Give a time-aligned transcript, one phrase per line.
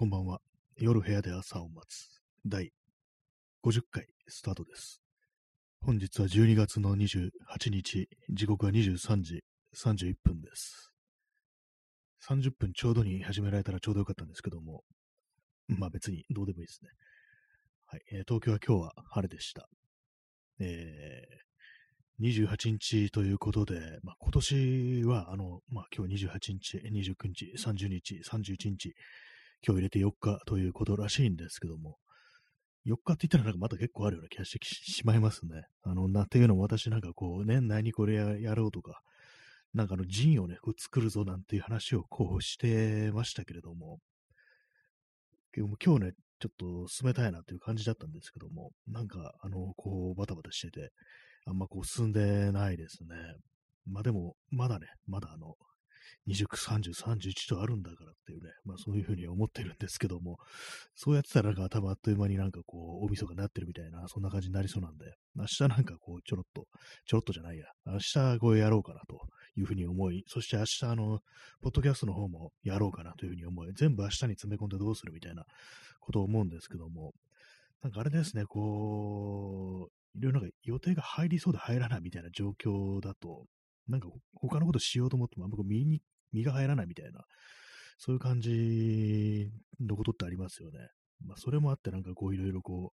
[0.00, 0.38] こんばんは。
[0.76, 2.22] 夜部屋で朝を待つ。
[2.46, 2.70] 第
[3.64, 5.02] 50回スタートです。
[5.82, 7.30] 本日は12月の28
[7.68, 9.42] 日、時刻は23時
[9.76, 10.92] 31分です。
[12.28, 14.84] 30分ちょうどに始められたらちょうどよかったんですけども、
[15.66, 16.90] まあ別にどうでもいいですね。
[17.86, 18.02] はい。
[18.24, 19.68] 東京は今日は晴れでした。
[20.60, 21.48] えー
[22.20, 28.92] 28日ということで、まあ、今年は、あの、まあ、今日28日、29日、30日、31日、
[29.66, 31.96] 今日入れて4日ということらしいんですけども、
[32.86, 35.64] 4日って言ったらなんかまた結構あるような気がしてきしまいますね。
[35.82, 39.02] あの、なっていうのも私なんかこう、年内にこれやろうとか、
[39.74, 43.98] なんかあの、陣をね、こう作るぞなんていう話をこうしてましたけれども、
[45.52, 50.90] けども今日ね、ちょっと進めたいなという感じだったんですけども、なんかあの、こう、バタバタしてて、
[51.46, 53.16] あんまこう進んでないですね。
[53.86, 55.54] まあでも、まだね、まだあの、
[56.26, 60.36] 29、30、31とあるんだからっていうね、まあそういうふうに思ってるんですけども、
[60.94, 66.66] そうやってたらなんか頭あっという間になんかこう、大晦日になってるみたいな、そんな感じになりそうなんで、明日なんかこう、ちょろっと、
[67.06, 69.18] ちょろっとじゃないや、明日こうやろうかなと
[69.56, 71.20] いうふうに思い、そして明日あの、
[71.62, 75.44] ポッドキャストの方もやろうかなというふうに思い、全部明日に詰め込んでどうするみたいな
[76.00, 77.12] ことを思うんですけども、
[77.82, 83.44] なんかあれですね、こう、いろいろなんか予定が入りそうで入らないみたいな状況だと、
[83.88, 86.00] なんか他のことしようと思ってもあんまこう身に、
[86.32, 87.24] 身が入らないみたいな、
[87.98, 89.50] そういう感じ
[89.80, 90.78] のことってありますよね。
[91.26, 92.92] まあそれもあってなんかこういろいろこ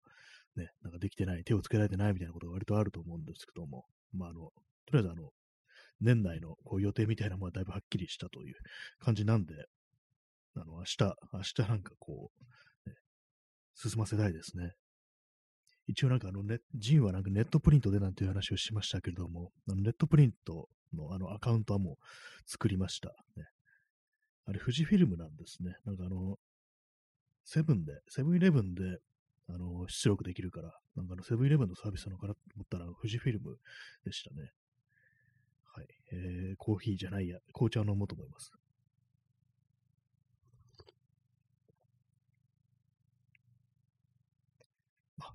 [0.56, 4.50] う、ね、なんかできてない、手をつけられてないみたいなことが割とあると思うんですけども、まああの、
[4.86, 5.30] とりあえずあの、
[6.00, 8.54] 年内のこう予定みたいなものはだいぶはっきりしたという
[8.98, 9.54] 感じなんで、
[10.56, 10.96] あの、明日、
[11.32, 12.30] 明日なんかこ
[12.86, 12.96] う、ね、
[13.74, 14.72] 進ませたいですね。
[15.86, 21.96] 一応なんかあのネ、ジンはなんかネットプリントでなんていう話をしましたけれども、あのネットプリントのあのアカウントはもう
[22.46, 23.10] 作りました。
[23.36, 23.44] ね、
[24.46, 25.76] あれ、富士フィルムなんですね。
[25.84, 26.38] なんかあの、
[27.44, 28.98] セブンで、セブンイレブンで、
[29.48, 33.56] あの、出力できるから、なんかあの、セブンイレブンのサービスなのかなと思ったら、富士フィルム
[34.04, 34.50] でしたね。
[35.74, 35.86] はい。
[36.12, 38.50] えー、コーヒーじゃないや、紅茶を飲もうと思います。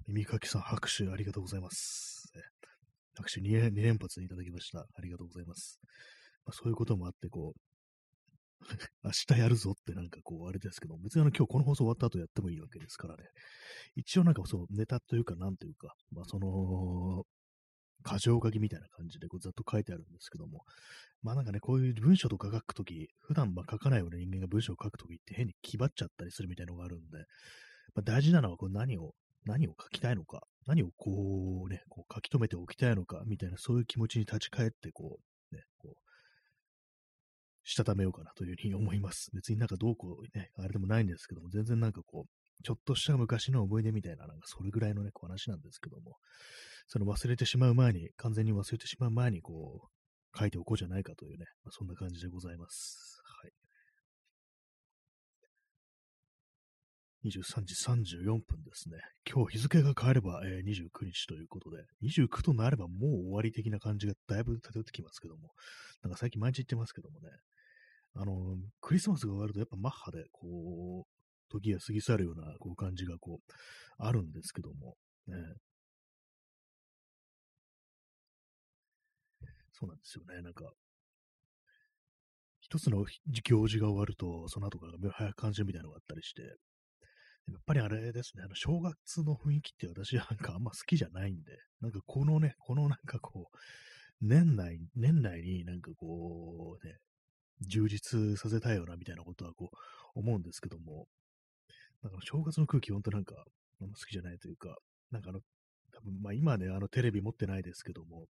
[0.08, 2.32] 耳かきさん、拍手ありがとうございます。
[3.16, 4.80] 拍手 2, 連2連発いただきました。
[4.80, 5.80] ありがとうございます。
[6.46, 7.60] まあ、そういうこともあって、こう、
[9.04, 13.24] 明日やるぞってなんかこう、あれですけど、別にあの今日この放送終わった後やってもいいわけですからね。
[13.96, 17.26] 一応なんかそう、ネタというか、なんというか、まあその、
[18.04, 20.64] 箇条書きみたいな感じでこうざっと書いてあるんですけども、
[21.22, 27.18] まあなんかね、こういう文章とか書くとき、普段ま書かないような人間が文章を書くときって変に気張っちゃったりするみたいなのがあるんで、
[27.94, 29.14] まあ、大事なのはこう何を、
[29.46, 35.20] 何を書きたいのか、何をこうね、こう書き留めておきたいのか、みたいなそういう気持ちに立ち返って、こ
[35.52, 36.02] う、ね、こう、
[37.64, 39.30] したためようかなというふうに思います。
[39.34, 46.18] 別になんかどうこうね、あれでもないんですけども、全然なんかこう、ちょっとした昔の思い出みたいな、なんかそれぐらいのね、こう話なんですけども、
[46.88, 53.11] その忘れてしまう前に、完全に忘れてしまう前に、こう、書いておこうじゃないかというね、まあ、そんな感じでございます。
[57.24, 58.98] 23時34分ですね。
[59.32, 65.52] 今日日付が変われば、えー29日ということで、29となればもう終わり的な感じがだいぶ漂ってきますけども、
[66.02, 67.30] なんか最近毎日言ってますけどもね、
[68.16, 73.54] あの、クリスマスが終わるとやっぱマッハで、こう、時が過ぎ去るようなこう感じがこう、
[74.00, 74.96] あるんですけども、
[75.28, 75.36] ね。
[79.74, 80.42] そうなんですよね。
[80.42, 80.72] なんか、
[82.62, 83.06] 一つの
[83.44, 86.42] 行事が終わると、その後から早く感じるみたいなのがあったりして、
[87.48, 93.58] やっぱりあれですね、あの、正月の雰囲気って私はなんかあんま好きじゃないんで、なんかこのね、このなんかこう、
[94.22, 96.98] 年内、年内になんかこうね、
[97.62, 99.72] 充実させたいよなみたいなことはこ
[100.16, 101.08] う思うんですけども、
[102.04, 103.36] なんか正月の空気ほんとなんか
[103.82, 104.78] あんま好きじゃないというか、
[105.12, 105.40] なんかあの、
[105.94, 108.26] 多分まあ今ね、あのテレビ持ってないですけども、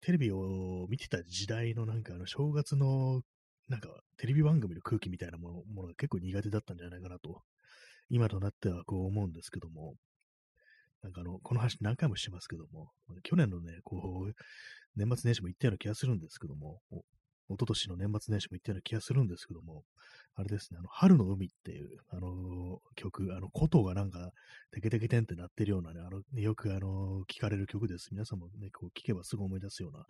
[0.00, 3.22] テレビを見てた時代のなんかあの正月の
[3.70, 3.88] なんか
[4.18, 7.42] テレビ番組の空気みたいなものものが結構苦手だったんじゃないかなと、
[8.10, 9.94] 今となってはこう思うんですけども、
[11.02, 12.90] なんかあの、この話何回もしてますけども、
[13.22, 14.32] 去年のね、こう、
[14.96, 16.80] 年末年始も行ったような気がするんですけども、
[17.48, 19.84] 一昨年の年末年始も行ったような気がするんですけども、
[20.34, 24.30] あれですね、あの、春の海っていう、あの曲、あの、琴がなんか、
[24.72, 28.08] テケテケテンって鳴ってるようなね、あの、よくあの、聞かれる曲です。
[28.10, 30.04] 皆さんもね、こう聞けばすぐ思い出すような、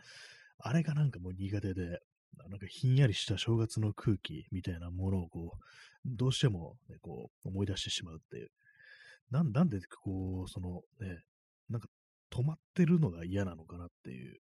[0.58, 2.00] あれがなんかもう苦手で、
[2.36, 5.58] なんかひんやりした正月の空気みたいなものをこう、
[6.04, 8.48] どうしても、ね、こう思い出してしまうっていう。
[9.30, 11.22] なんなんでこう、そのね、
[11.68, 11.88] なんか
[12.30, 14.38] 止まってるのが嫌なのかなっていう。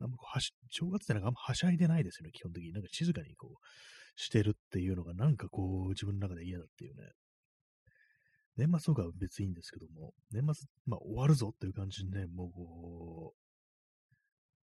[0.00, 2.72] あんまこうはし正月ってなんかあんまはしゃいでないですよね、基本的に。
[2.72, 7.12] なんか静かにこう、してるっていうのがなんかこう自分の中で嫌だっていうね。
[8.56, 13.34] 年末とかは別にいいんですけども、年末、まあ終わるぞっていう感じでね、もうこ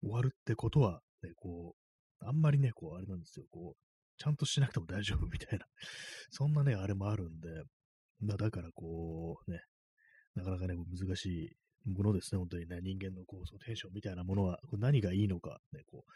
[0.02, 1.83] う、終わるってことは、ね、こう、
[2.26, 3.84] あんまりね、こう、あれなんですよ、こう、
[4.18, 5.66] ちゃんとしなくても大丈夫みたいな、
[6.32, 7.50] そんなね、あれもあるんで、
[8.20, 9.62] まあだからこう、ね、
[10.36, 11.26] なかなかね、難し
[11.86, 16.12] いものですね、本当にね、人間のこう、そのテンションみたいなものは、こう何がいいのか、ね、こう、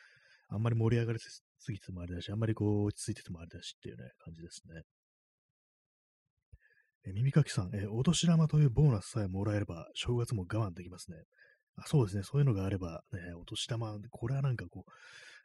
[0.49, 4.83] あんまり盛り上がりすぎてもあれだし、あんまりこう、落ち着いててもあれだしっていうね、感じですね。
[7.05, 11.17] え耳かきさん、えお年玉というボーナスさえもらえれば、正月も我慢できますね。
[11.75, 14.91] あそうですね、そういうのがあれば、ね、お年玉、これはなんかこう、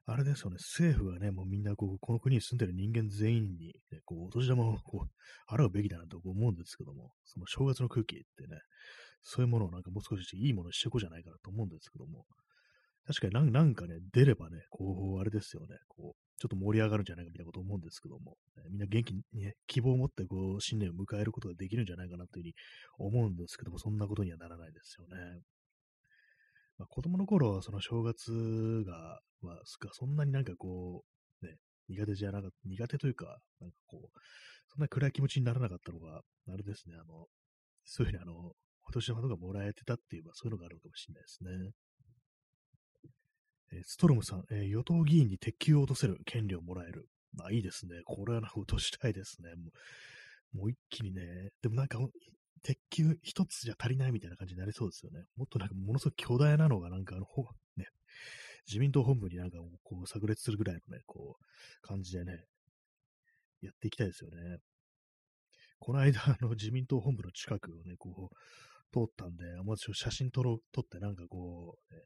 [0.04, 8.58] あれですよね、政府がね、もうみんなこう、この国に住んでる人間全員に、ね、こう、お年玉をこう、払うべきだなと思うんですけども、その正月の空気ってね、
[9.22, 12.26] そういうものをなんかもう少しいいものにしていこうじゃないかなと思うんですけども、
[13.06, 22.54] 確かになんかね、出ればね、こう、あれですよね、こう、ちょっと盛り上がるんじゃないかみたいなこと思うんですけども、ね、みんな元気にね、希望を持ってこう、新年を迎えることができるんじゃないかなというふうに
[22.98, 25.40] 思うんですけども、そんなことにはならないですよね。
[26.82, 28.32] まあ、子供の頃はその正月
[28.84, 29.54] が、まあ、
[29.92, 31.04] そんなになんかこ
[31.40, 31.54] う、ね、
[31.88, 34.18] 苦手じゃなかった、苦手というか、なんかこう、
[34.68, 37.26] そんな暗い気持ちにならなかったのが、あれですね、あの、
[37.84, 38.52] そういうふうにあの、
[38.88, 41.50] お年玉とかもらえてたっていう、まあ、そういうのがあるかもしれないですね。
[43.74, 47.06] えー、ストロムさん、えー、与党議員に鉄球を落とせる権利をもらえる。
[47.34, 48.02] まあいいですね。
[48.04, 49.54] これは落としたいですね。
[49.54, 49.70] も
[50.54, 51.22] うもう一気にね。
[51.62, 51.98] でもなんか、
[52.62, 55.24] 鉄球一つじゃ足りないみたいな感じになりそうですよね。
[55.36, 57.26] もっとなんかものすごく巨大なのがなんかあの、
[57.76, 57.86] ね、
[58.66, 62.44] 自民党本部になんかこう炸裂するぐらいのね、こう、感じでね、
[63.60, 64.58] やっていきたいですよね。
[65.78, 68.36] この間、あの、自民党本部の近くをね、こう、
[68.92, 72.02] 通ったんで、もう写真撮ろう、撮ってなんかこう、ね、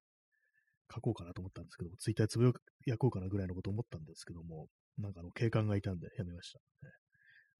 [0.94, 2.52] 書こうかなと思ったんですけども、ツイッターつぶ
[2.86, 4.68] やこうかなぐらいのこと思ったんですけども、
[4.98, 6.94] なんかあの警官がいたんでやめました、ね。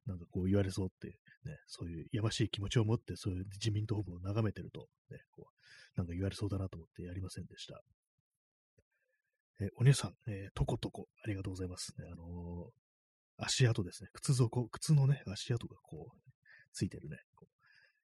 [0.06, 1.08] なんかこう言われそうって、
[1.44, 7.80] ね、そういうやましい気持ちを持って、そういう自民党部を眺めてると、ね、こう、なんか言われそうだなと思ってやりませんでした。
[9.60, 11.94] え、お姉さん、えー、とことこ、ありがとうございます。
[11.98, 14.10] あのー、足跡ですね。
[14.12, 16.32] 靴底、靴のね、足跡がこう、
[16.72, 17.56] ついてるね、こう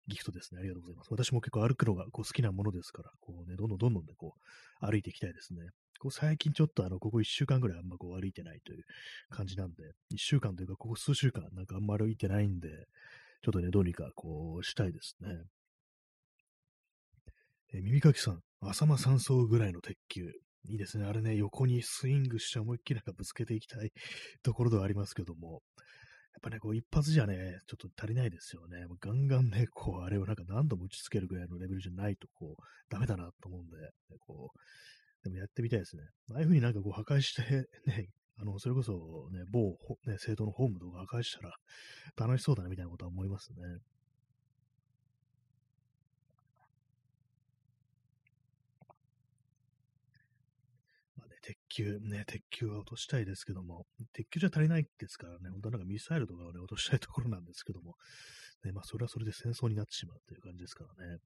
[0.08, 0.60] ギフトですね。
[0.60, 1.08] ありがとうございます。
[1.10, 4.34] 私も結構歩くのがこう好きなものですから、こうね、どんどんどんどんでこ
[4.82, 5.60] う、歩いていきたいですね。
[6.02, 8.82] こう最近ちょっとあの、ここ1週間ぐらいあんまこう歩いてないという
[9.30, 12.68] 感じなんで、1週間というか、ここ数週間なんかあんま歩いてないんで、
[13.44, 15.28] ちょっとね、どうにかこう、したいですね。
[17.72, 20.24] え耳かきさん、浅間山荘ぐらいの鉄球。
[20.64, 21.04] いいですね。
[21.04, 23.92] あれね、横にスイングして思いっきりなんかぶつけていきたい
[24.42, 25.62] ところではありますけども、
[26.32, 28.86] やっぱね、こう一発じゃね、ちょっと足りないですよね。
[29.00, 33.76] ガンガンね、こう、あれをなんか何度も打ちつけるぐらいのレベルじゃないと、こう、ダメだなと思うんで、
[34.18, 34.58] こう、
[35.24, 36.02] でもやってみたいですね。
[36.32, 37.42] ああいう風になんかこう破壊して、
[37.86, 38.08] ね、
[38.38, 39.70] あの、それこそね、某、
[40.06, 41.54] ね、政党のホームとか破壊したら
[42.16, 43.58] 楽しそうだなみたいなことは思いますね。
[51.42, 57.96] 鉄球、ね、鉄球は落としたいですけども、鉄球じゃ足りないですからね、本当はなんかミサイルとかをね、落としたいところなんですけども、
[58.64, 61.18] ね、まあそれはそれで戦争になってしまうという感じですからね。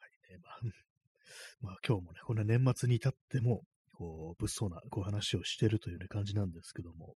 [0.00, 0.60] はいね、まあ、
[1.60, 3.62] まあ今日もね、こんな年末に至っても、
[3.92, 7.14] こう、物騒なこう話をしてるというね、感じなんですけども、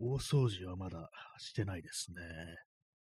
[0.00, 2.22] 大掃除はまだしてないですね。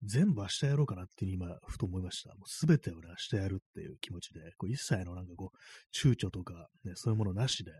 [0.03, 2.29] 全部明日やろうかなっていう今、ふと思いました。
[2.35, 5.57] もう全てをね、明日やるっていう気持ちで、こう一切のなんかこう、
[5.95, 7.71] 躊躇とか、ね、そういうものなしで、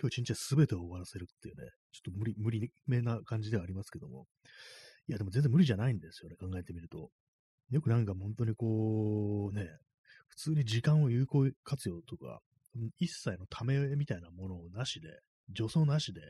[0.00, 4.26] 今日一日は全てを終わらせるっていうね、ちょっと無理、無理めな感じではありますけども。
[5.08, 7.10] いや、でも全然無理じゃないんですよね、考えてみると。
[7.70, 9.66] よくなんか本当にこう、ね、
[10.28, 12.40] 普通に時間を有効活用とか、
[12.98, 15.08] 一切のためみたいなものをなしで、
[15.56, 16.20] 助走なしで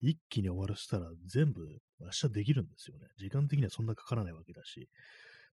[0.00, 1.66] 一気に終わらせたら全部
[1.98, 3.06] 明日できるんですよね。
[3.18, 4.88] 時間的にはそんなかからないわけだし、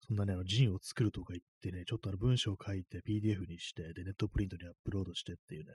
[0.06, 5.72] そんなね、あの、ジンを作るとか言ってね、ちょっとあの文章を書いて PDF にして、で、ネットプリントにアップロードしてっていうね、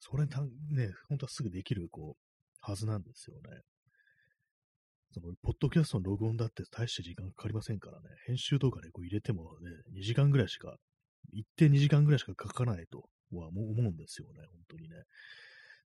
[0.00, 3.60] それたね、本当はすぐできる、こう、はずなんですよね。
[5.12, 10.76] その、ポッドキャストのログオンだって大して時間かかりませんからね、編集とかね、こう入れてもね、2時間ぐらいしか、
[11.30, 14.96] 一定2時間ぐらいしか書かないとは思うんですよね、本当にね。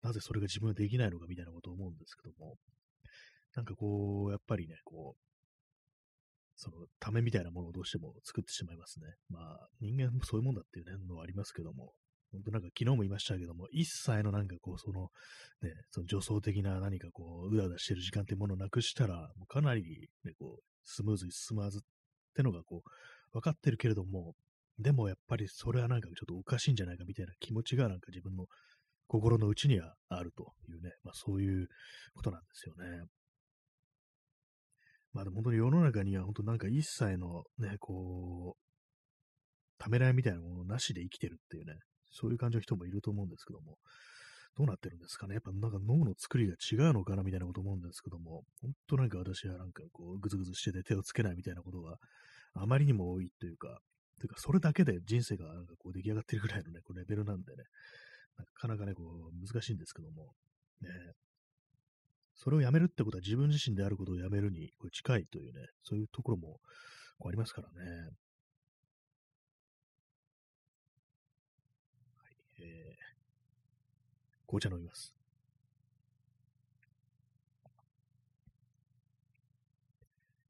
[0.02, 2.56] なぜそれが自分はできないのかみたいなことを思うんですけども、
[3.54, 5.20] なんかこう、やっぱりね、こう、
[6.56, 9.06] そのためみたいなものをどうしても作ってしまいますね。
[9.28, 11.92] まあ、人間もそういうもんだっていう、ね、のはありますけども、
[12.32, 15.08] 本当なんか昨日も言いましたけども、一切のなんかこう、その、
[15.62, 21.80] ね、その助走的な何かこう、うだうだしてる時間っていうものをなくしたら、もうかなりね、こう、スムーズに進まずっ
[22.34, 22.90] てのがこう、
[23.32, 24.34] 分かってるけれども、
[24.79, 28.47] でもやっぱりそれはなんかちょっとおかしいんじゃないかみたいな気持ちがなんか自分の
[29.07, 31.67] 心の内にはあるというね、まあそういう
[32.15, 33.05] ことなんですよね。
[35.12, 38.61] まあでも本当に世の中には本当なんか一切のね、こう、
[39.79, 41.75] ためらいみたいなものなしで生きてるっていうね、
[42.12, 43.79] そういう感じの人もいると思うんですけども、
[44.57, 45.35] どうなってるんですかね。
[45.35, 51.97] やっぱなんか脳の作りが違うのかなみたいなこと思うんですけども、本当なんか私はなんかこう、ぐずぐずしてて手をつけないみたいなことが
[52.55, 53.81] あまりにも多いというか、
[54.21, 57.65] というかそれだけで人生がなんかこう出来上がってるぐらいのね、こうレベルなんでね、
[58.37, 60.35] なかなかね、こう、難しいんですけども、
[60.83, 60.89] ね、
[62.35, 66.61] それをやめるってことは自分自身であることをやめるにこれ近いというね、そういうところも
[67.19, 67.91] こうありますからね。
[72.17, 75.15] はい、えー、紅茶飲みます。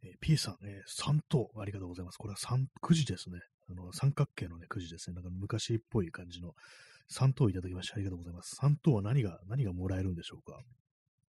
[0.02, 2.16] えー、P さん、えー、3等ありがとうございます。
[2.16, 3.38] これは3、9時ですね。
[3.70, 5.14] あの、三角形のね、くじですね。
[5.14, 6.54] なんか昔っぽい感じの
[7.10, 8.56] 3等いただきましてありがとうございます。
[8.60, 10.60] 3等は何が、何がもらえるんでしょうか？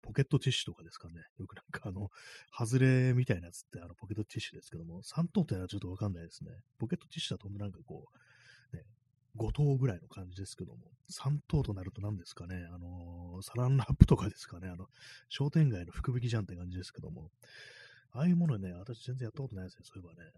[0.01, 1.21] ポケットティッシュとかですかね。
[1.37, 2.09] よくなんかあの、
[2.51, 6.51] 外れみたいなやつってあのポケットティッシュですけども、3等ってのはちょっとわかんないですね。
[6.79, 8.07] ポケットティッシュだとなんかこ
[8.73, 8.83] う、ね、
[9.37, 10.79] 5等ぐらいの感じですけども、
[11.11, 14.87] 3等となると何ですかね、あのー、サランラップとかですかね、あの、
[15.29, 17.29] 商店街の福引きじゃんって感じですけども、
[18.11, 20.31] ああいうものね、私全然やったことないですね、そういえばね。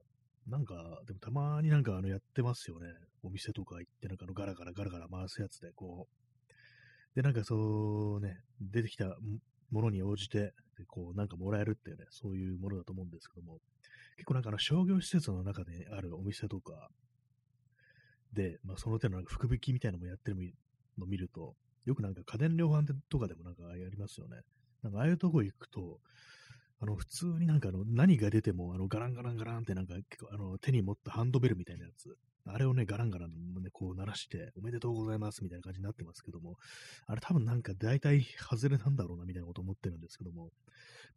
[0.47, 2.87] なんか、でもたまになんかあのやってますよね。
[3.23, 7.15] お店とか行ってなんかあのガラガラガラガラ回すやつで、こう。
[7.15, 9.15] で、なんかそうね、出てきた
[9.71, 10.53] ものに応じて、
[10.87, 13.59] こうなんかもらえるっていうね、そういうものだと思うんですけども、
[14.17, 16.89] 結構なんかあの商業施設の中であるお店とか
[18.33, 20.37] で、まあその手のなんか福引きみたいなのもやってる
[20.97, 24.41] のを見ると、よくなんか家電量販店とかでもなんかやりますよね。
[24.81, 25.99] なんかああいうとこ行くと、
[26.83, 33.29] あの、普通になんかあの、何が出ても、あの、ガランガランガランってなんか、結構あの、手に持ったハンドベルみたいなやつ、あれをね、ガランガラン
[33.63, 36.57] ね、こう鳴らして、おめでとうございますみたいな感じになってますけども、
[37.07, 40.49] あれ多分なんか大体外れなんだろうなみたいなこと思ってるんですけども、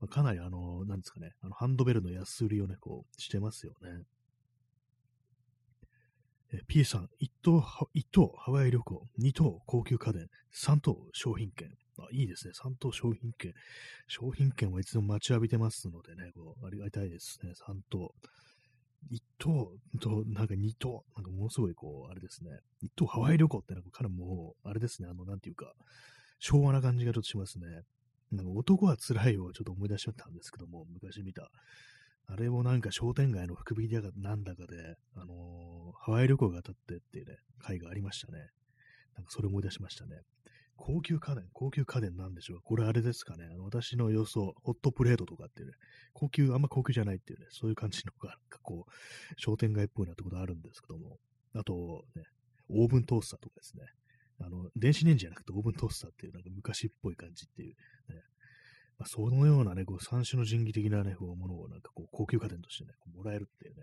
[0.00, 4.04] まあ、かなりあの、なんですかね、あの、ハンドベルの安売りをね、こう、してますよね。
[6.66, 12.52] P さん、1等、1等ハワイ旅行、2等高級家電、3等商品券、あ、いいですね。
[12.54, 13.54] 3等商品券。
[14.06, 17.52] 商品券はいつでも待ちわびてますのでね、こうありがたいですね。
[17.52, 18.14] 3等。
[19.10, 21.04] 1等と、なんか2等。
[21.16, 22.50] なんかものすごい、こう、あれですね。
[22.82, 25.08] 1等ハワイ旅行ってなんか彼も、あれですね。
[25.08, 25.72] あの、なんていうか、
[26.38, 27.66] 昭和な感じがちょっとしますね。
[28.32, 31.50] なんか男は辛いをちょっと思い出しちゃったんですけども、昔見た。
[32.28, 38.38] あれもなんか商店街の福引きだかなんだかで、あのー、ハワイ旅行が当たってっていうね、会がありましたね。
[39.14, 40.20] なんかそれ思い出しましたね。
[40.76, 43.48] 高級家電、高級家電なんでしょうこれあれですかね？
[43.50, 45.74] あの私の予想、ホットプレートとかっていうね、
[46.12, 48.92] 高級、あんま高級じゃないっていうね、そういう感じのが、なんかこう、
[49.36, 51.18] 商店街っぽいなってことあるんですけども、
[51.54, 52.24] あとね、
[52.68, 53.84] オーブントースターとかですね、
[54.38, 57.74] あの、電子レンジじゃなくてオーブントースターっていうなんか昔っぽい感じっていう、
[58.12, 58.20] ね、
[58.98, 63.82] まあ、そのようなね、こう、三種の神器的なね、こう、ものをなんかこう、高級家電としてね、もらえるっていうね、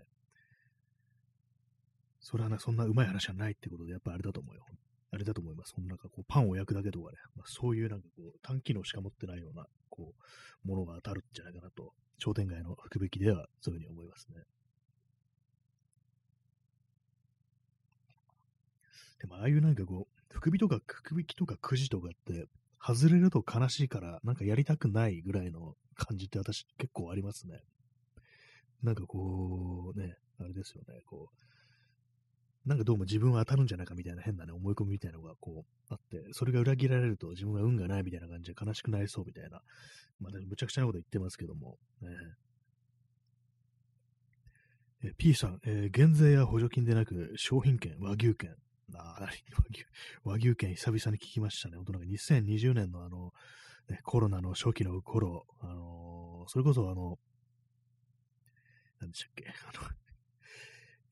[2.18, 4.62] それはね、そんなうまい話はないってことで、やっぱあれだと思うよ。
[5.12, 5.74] あれだと思います。
[5.76, 10.14] そのなんかこう、パンを焼くだけとかね、まあ、そういうなんかこう、短機能しか持ってないような、こ
[10.64, 14.42] う、ものが当たるんじゃないかなと、商店街の福引きではそういうふうに思いますね。
[19.20, 22.46] でも、ああいうなんかこう、福引とか、福引きとかくじとかって、
[22.80, 27.60] 外れると悲しいから、なんかやりたくないぐらいの感じって私結構ありますね。
[28.84, 39.60] なんかこう、ね、あれですよね、こう、なんかどうも自分は当たるんじゃないかみたいな変なね、思い込みみたいなのがこうあって、それが裏切られると自分は運がないみたいな感じで悲しくなりそうみたいな、
[40.20, 42.10] まあ、むちゃくちゃなこと言ってますけども、ね、
[45.04, 45.12] え。
[45.16, 48.54] P さん、えー、減税や補助金でなく商品券、和牛券、
[48.94, 49.84] あ和牛
[50.24, 51.76] 和牛券久々に聞きましたね。
[51.76, 53.32] 本当なんか2020年のあの、
[53.88, 57.18] ね、コロナの初期の頃、あのー、それこそあの、
[59.04, 59.90] 何でしたっけ、 あの、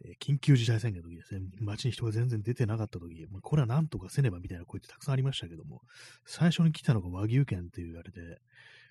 [0.04, 5.82] え緊急事態宣言の時ですね、街に人が全然出てなかった時、まあ、これはなんとかせねばみたいな声ってたくさんありましたけども、
[6.24, 8.40] 最初に来たのが和牛券って言われて、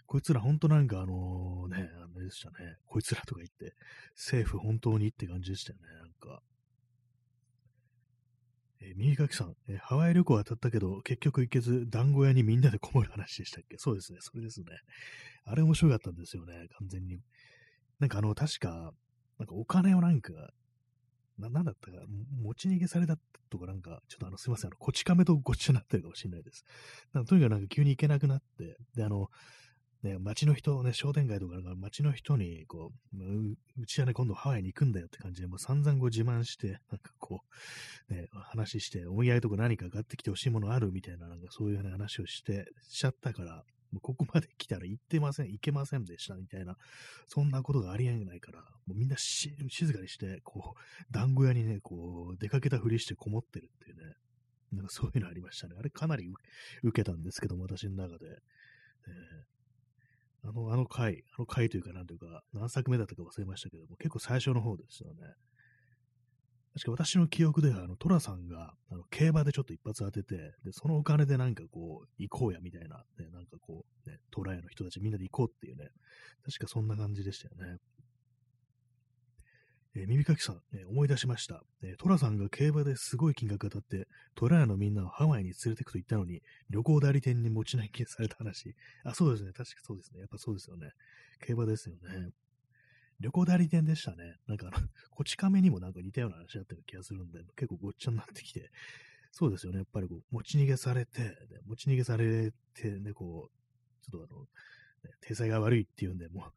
[0.06, 3.76] こいつら本当なんかあのね、あれでしたね、こいつらとか言って、
[4.16, 6.42] 政府本当にって感じでしたよね、なんか。
[8.82, 13.78] えー、右書きさん、えー、ハワイ旅行当たったけど、結局行けず、団子屋にみんなでこもる話でしたっけ？
[13.78, 14.66] そうですね、それですね。
[15.46, 17.20] あれ面白かったんですよね、完全に。
[18.02, 18.94] なんかあの、確か、
[19.38, 20.34] なんかお金をなんか、
[21.38, 21.98] な、なんだったか、
[22.42, 23.16] 持ち逃げされた
[23.52, 26.66] とかなんか、ちょっとあの、すいません、あの、こち亀とごっちゃになってるかもしれないです。
[27.14, 29.30] なんかとにかくなんか急に行けなくなって、で、あの、
[30.02, 33.18] ね、街の人、ね、商店街とかなんか街の人に、こう、
[33.80, 37.42] うちはね、今度ハワイに行くんだよって感じで、もう散々こう自慢して、なんかこ
[38.10, 43.64] う、ね、話して、お土産とか何か買ってきてほしいものあるみたいな、なんかそういう、話をして、しちゃったから、
[44.00, 46.78] ここまで来たら行ってません、行けませんでした、みたいな、
[47.28, 49.52] そんなことがありえないから、もうみんな静
[49.94, 54.16] かにして、こう、団子屋にね、こう、出かけたふりしてこもってるっていうね、
[54.72, 55.76] なんかそういうのありましたね。
[55.78, 56.34] あれかなり
[56.84, 58.28] 受けたんですけども、私の中で。
[59.08, 65.20] えー、あの、あの回、あの回というか、なんというか、何作目だったか忘れましたけども、結構最初の方ですよね。
[66.74, 75.90] 確か私の記憶では、あの、トラさんが、あの、競馬でちょっと一発当てて、で、そのお金でなんかこう、行こうや、みたいな、ね、なんかこう、ね、トラヤの人たちみんなで行こうっていうね、
[76.46, 77.78] 確かそんな感じでしたよね。
[79.96, 88.76] えー、耳かきさん、えー、思い出しました、えー、トラさんが競馬ですごい金額当たって、トラヤのみんなをハワイに連れてくと言ったのに、旅行代理店に持ち投げされた話。
[89.04, 89.52] あ、そうですね。
[89.52, 90.22] 確かそうですね。
[90.22, 90.92] やっぱそうですよね。
[91.46, 92.30] 競馬ですよね。
[93.22, 94.36] 旅行代理店でしたね。
[94.48, 98.72] なんかあの、 こち亀にもなんか似たような話だったような気がするんで、結構ごっちゃになってきて、
[99.32, 99.80] そうですよね。
[99.80, 104.44] やっぱりこう、持ち逃げされて、持ち逃げされてね、こう、ちょっとあの、
[105.04, 106.52] ね、体裁が悪いっていうんで、も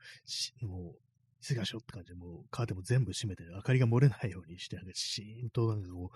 [0.63, 0.99] う、もう、
[1.41, 6.11] 静かしろって感じで、もうカーテンも全部閉めて、明かりが漏れないようにして、なんかシーンとなんかこ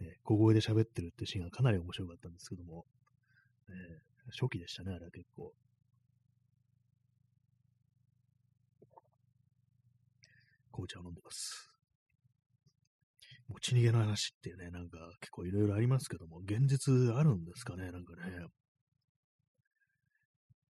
[0.00, 2.86] う、ね、小声で喋ってるってシーンがかなり面白かったんですけども、
[3.68, 3.74] ね、
[4.30, 5.52] 初期でしたね、あれは結構。
[10.78, 11.72] 紅茶を飲んでます。
[13.48, 18.46] 持ち逃げの話ってね、なんか結構いろいろありますけども、現実あるんですかね、なんかね。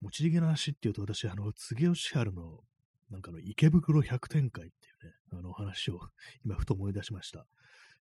[0.01, 2.61] 持ち逃げの話っていうと、私、あの、柘吉春の
[3.11, 5.99] なんかの池袋百展開っていうね、あの話を
[6.45, 7.47] 今ふと思い出しました。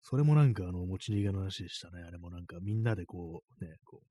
[0.03, 2.03] それもなんかあの持ち逃げの話でしたね。
[2.03, 4.07] あれもなんかみんなでこうね、こう、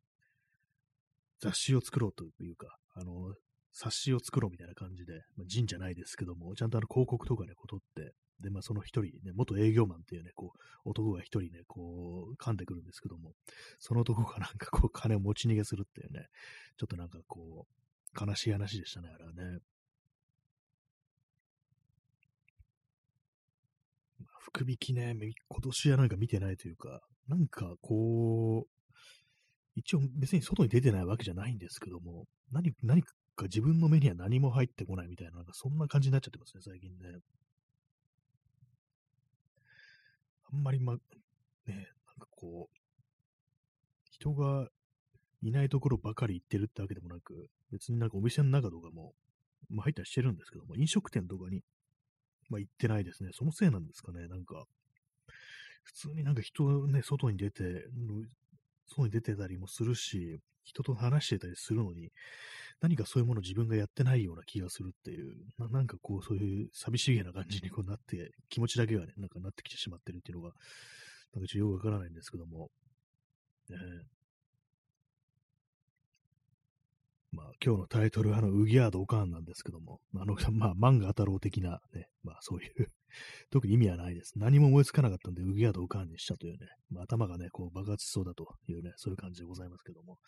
[1.38, 3.34] 雑誌を作ろうというか、あの、
[3.78, 13.32] 冊子を作ろうみたいな感じで、まあ、人じゃないですけども、ちゃんとあの広告とかね、こう撮って、で、まあその一人ね、元営業マンっていうね、こう、男が一人ね、こう、噛んでくるんですけども、
[13.78, 16.26] その男がなんかこう、 金を持ち逃げするっていうね、
[16.78, 19.58] ちょっとなんかこう、悲しい話でしたね、あれはね。
[24.18, 25.14] ま福引きね、
[25.48, 28.92] 今年はなんか見てないというか、なんかこう、
[29.74, 33.02] 一応別に外に出てないわけじゃないんですけども、何、何
[33.36, 37.20] か自分の目には何も入ってこないみたいな、なんかそんな感じになっちゃってますね、最近ね。
[40.52, 40.98] あんまりま、ね、
[41.68, 41.84] なん
[42.18, 42.76] かこう、
[44.10, 44.68] 人が
[45.42, 49.14] いないところばかり行ってるってわけでもなく、別になんかお店の中とかも、
[49.68, 51.62] まあ入ったりしてるんですけども、飲食店とかに
[52.48, 53.30] まあ、行ってないですね。
[53.32, 54.28] そのせいなんですかね。
[54.28, 54.64] なんか、
[55.82, 57.84] 普通になんか人ね、外に出て、
[58.88, 62.10] 外に出てたりもするし、人と話してたりするのに、
[62.80, 70.52] 何かそういうものを自分がやってないような気がするっていう、ななんかこう、そういう寂しげな感じにこうなって、気持ちだけがね、 なんかなってきてしまってるっていうのが、
[71.32, 72.70] なんかちょっとよくわからないんですけども、
[73.68, 73.76] ね、
[77.32, 82.92] まあ、今日のタイトルは、あの、ウギアード・オカーンなんですけども、あの、 まあ、漫画太郎的なね、まあ、そういう
[83.50, 84.38] 特に意味はないです。
[84.38, 90.18] 何も思いつかなかったんで、ウギアード・オカーンにしたというね、まあ、頭がね、こう、爆発しそうだというね、そういう感じでございますけども、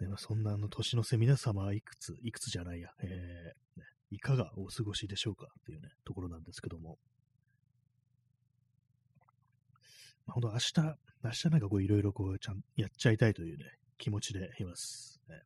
[0.00, 6.98] ねまあ、そんな、あの、年の瀬皆様はいくつ、いくつじゃないや、えー、ね、いかがお過ごしでしょうかっていうね、ところなんですけども、
[10.26, 10.72] まあ、本当明日、
[11.24, 13.64] 明日なんかこういろいろこう、ちゃん、やっちゃいたいというね、
[13.98, 15.20] 気持ちでいます。
[15.28, 15.42] ね、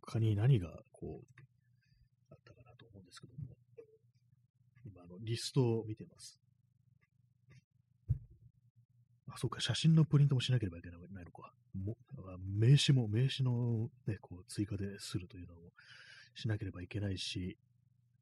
[0.00, 1.40] 他に何がこう、
[2.30, 3.56] あったかなと思うんですけども、
[4.84, 6.39] 今、あの、リストを見てます。
[9.32, 11.52] あ、そうか、写真のプリントもしなければいけないのか。
[11.74, 11.96] も
[12.38, 15.72] 名刺も、名刺のね、こう、追加でするというのも
[16.34, 17.56] しなければいけないし、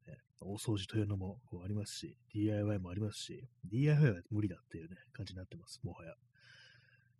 [0.07, 6.13] ね、大掃除というのもこうありますし、DIY もありますし、DIY は無理だっていうね、感じになってます、もはや。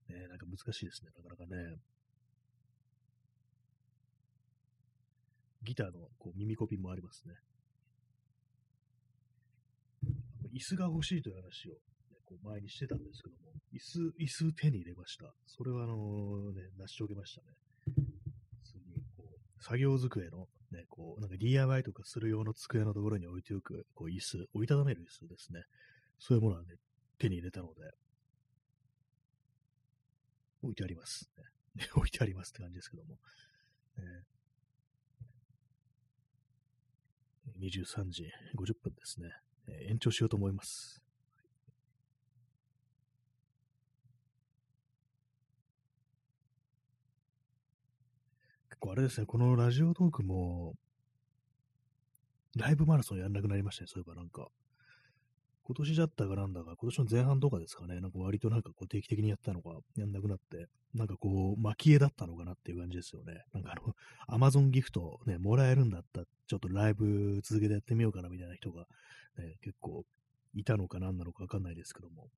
[0.10, 1.78] ね、なんか難しいですね、なかなかね。
[5.64, 7.36] ギターのこう耳コピもありますね。
[10.54, 11.74] 椅子が欲しいという話を、
[12.30, 15.34] こう前にしてたんですけども、椅子、椅子手に入れました。
[15.48, 17.48] それはあのね、成し遂げましたね。
[17.86, 25.64] 普通にこう、作業机のね、こう、なんか DIY とかする用の机のところに置いておく、こう椅子、折りたためる椅子ですね。
[26.20, 26.76] そういうものはね、
[27.18, 27.82] 手に入れたので、
[30.62, 31.32] 置いてあります、
[31.76, 31.90] ね。
[31.96, 33.18] 置いてありますって感じですけども。
[33.98, 34.40] えー
[37.60, 39.30] 23時50分ですね。
[39.68, 41.04] え、延長しようと思います。
[48.80, 50.74] 構あれですね、このラジオトークも、
[52.56, 54.48] ライブマラソンやんなくなりましたね、そういえばなんか。
[55.64, 60.66] 今年だったかなんだか、今年の前半とかですかね、なんか割となんかこう定期的にやったのがやんなくなって、
[60.96, 63.44] なんかこう、蒔絵だったのかなっていう感じですよね。
[63.54, 63.94] なんかあの、
[64.28, 68.88] アマゾンギフトね、もらえるんだったら、ちょっとライブ続けてやってみようかなみたいな人が、
[69.38, 70.04] ね、結構
[70.56, 72.30] いたのかなんなのかわかんないですけども、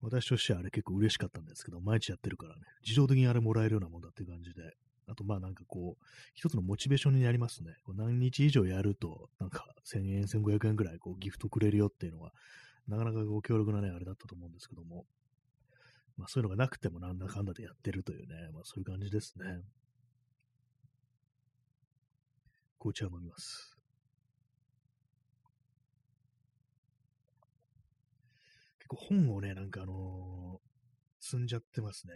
[0.00, 4.62] 私としてはあれ結構嬉しかったんですけど、毎日やってるからね、自動的にあれもらえるようなもんだっていう感じで、
[5.08, 7.74] あとまあなんかこう、一つのモチベーションになりますね。
[7.94, 12.32] 何日以上やると、なんか1000円、1500円くらいこうギフトくれるよっていうのは、
[12.88, 15.04] なかなかご強力なね、あれだったと思うんですけども、
[16.16, 19.44] まあそういうのがなくてもなんだかんだでやってるというね、まあそういう感じですね。
[22.78, 23.76] 紅茶を飲みます。
[28.80, 32.14] 結構本をね、なんかあのー、積んじゃってますね。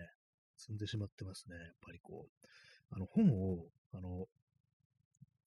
[0.59, 1.57] 積んでしまってますね。
[1.57, 2.47] やっぱりこう、
[2.91, 4.27] あの本を、あの、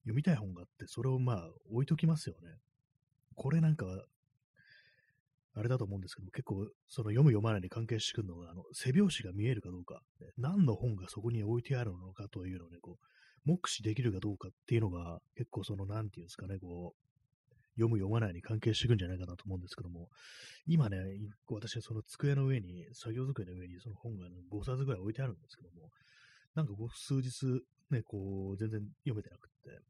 [0.03, 2.55] 読みたい本があって、それをまあ置いときますよね。
[3.35, 3.85] これなんか
[5.55, 10.01] あれだと思うんですけど結構、その読む読まないに関係してくるのが、あの、背表紙が見えるかどうか、
[10.37, 13.05] 何の本がそこに置いてあるのかというのをね、こう、
[13.45, 20.09] 目視できるかどうかっていうのが、結構その、なんていうんですかね、こう、読む読まないに関係してくるんじゃないかなと思うんですけども、
[20.65, 20.97] 今ね、
[21.49, 25.89] 私はその机の上に、作業机の上にその本が、ね、5冊ぐらい置いてあるんですけども、
[26.55, 29.81] なんかこう数日ね、こう、全然読めてなくって、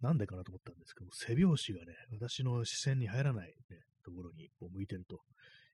[0.00, 5.20] なんでかなと思ったんですけど、背表紙がね、私の視線に入らない、ね、ところにこう向いてると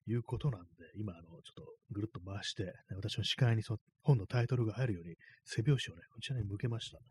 [0.07, 6.97] いうことなんで、今、あの、ちょっとぐるっと回して、ね、私の視界にそ本のタイトルが入るように、背表紙をね、こちらに向けました。
[6.97, 7.05] やっ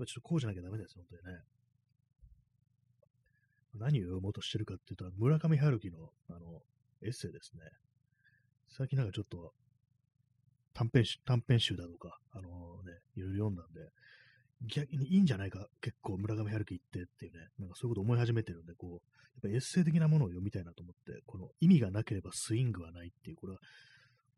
[0.00, 1.40] ぱちょっとこうじゃなきゃダメです、本当にね。
[3.78, 6.62] 何を読もうとしてるかっていうと、村上春樹の、あの、
[7.02, 7.62] エッセイですね。
[8.68, 9.52] 最近なんかちょっと、
[10.76, 13.80] 短編集、短編集だとか、あのね、いろいろ読んだんで、
[14.66, 19.00] 逆にいいんじゃないか、結構村上春樹ってっていうね、なんかそういうこと思い始めてるんで、こう、やっ
[19.42, 23.58] ぱエッセイ的なものを読みたいなと思って、この意味がなければスイングはないっていう、これは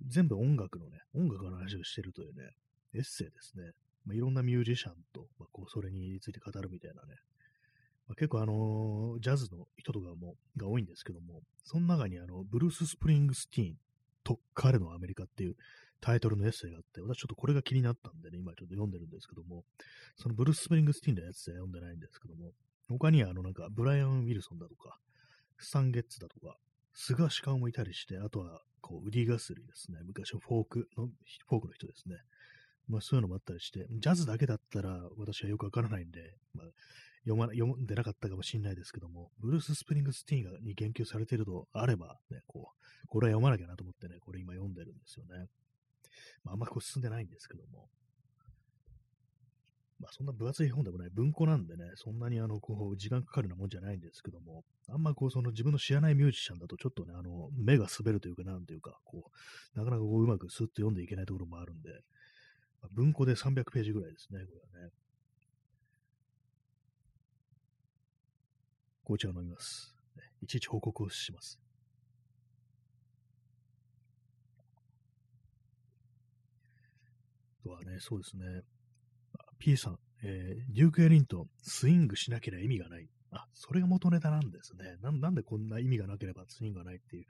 [0.06, 2.52] 全部音楽のね、音楽の話をしてるというね、
[2.94, 3.72] エッセイですね。
[4.06, 7.16] まあ、いろんなミュージシャンと、まあ、こう、それについて語るみたいなね。
[8.06, 13.74] まあ、結構あのー、ジャズの人とかも、が多いんですけども、その中にあの、ブルース・スプリングスティーン
[14.22, 15.56] と彼のアメリカっていう
[16.00, 19.64] タイトルのエッセイがあって、私ちょっとこれが気になったんでね、今ちょっと読んでるんですけども、
[20.16, 22.52] そのブルース・スプリングスティーンのやつは読んでないんですけども、
[22.88, 24.98] 他にはあのなんかブライアン・ウィルソンだとか、
[25.58, 26.56] スタン・ゲッツだとか、
[26.94, 32.16] スガシカオもいたりして、あとはこうウディ・ガスリーですね、昔のフォークの、フォークの人ですね。
[32.88, 36.20] まあそういうのもあったりして、ジャズだけだったら私はよくわからないんで、
[36.54, 36.66] まあ、
[37.24, 45.46] 読ま読んでなかったかもしれないですけども、ブルース・スプリングスティーンに言及されているとあれば、ね、こう、これは読まなきゃなと思ってね、これ今読んでるんですよね。
[46.44, 47.88] まあ、あんまこう進んでないんですけども。
[50.00, 59.32] まあ、そんな分厚い本でもない文庫なんでね、そんなにあの、こう、時間かかるようなもんじゃないんですけども、あんまこう、その自分の知らないミュージシャンだとちょっとね、あの、目が滑るというか、なんというか、こ
[59.74, 61.90] う、なかなかこう、うまくスッと読んでいけないところもあるんで、
[62.80, 64.92] まあ、文庫で300ページぐらいですね、これはね。
[69.04, 69.96] 紅茶を飲みます。
[70.42, 71.58] いちいち報告をします。
[77.68, 78.62] はね、そうですね。
[79.58, 83.08] P さん、えー、デューク・エリントン、スイングしなければ意味がない。
[83.30, 85.30] あ、それが元ネタなんですねな。
[85.30, 87.24] んでこんな意味がなければスイングがないっていう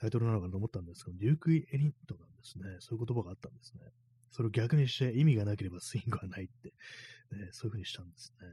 [0.00, 2.64] タイトルなのかと思ったんですけど、デューク・エリントンなんですね。
[2.80, 3.80] そういう言葉があったんですね。
[4.30, 6.68] それを逆にして意味がなければスイングはないって、
[7.36, 8.48] ね、そういう風にしたんですね。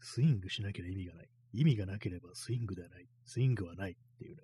[0.00, 1.28] スイングしなければ意味がない。
[1.54, 3.06] 意味がなければスイングではない。
[3.24, 4.42] スイングはないっていうね。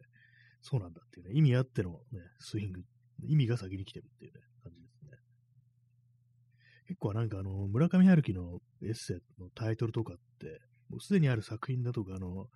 [0.63, 1.35] そうなんだっていうね。
[1.35, 2.83] 意味あってのね、スイング。
[3.23, 4.41] 意味が先に来てるっていう、ね。
[6.87, 12.49] 結構なんかあの、村上春樹のエッセイのタイトルとかって、もうすでにある作品だとか、あの、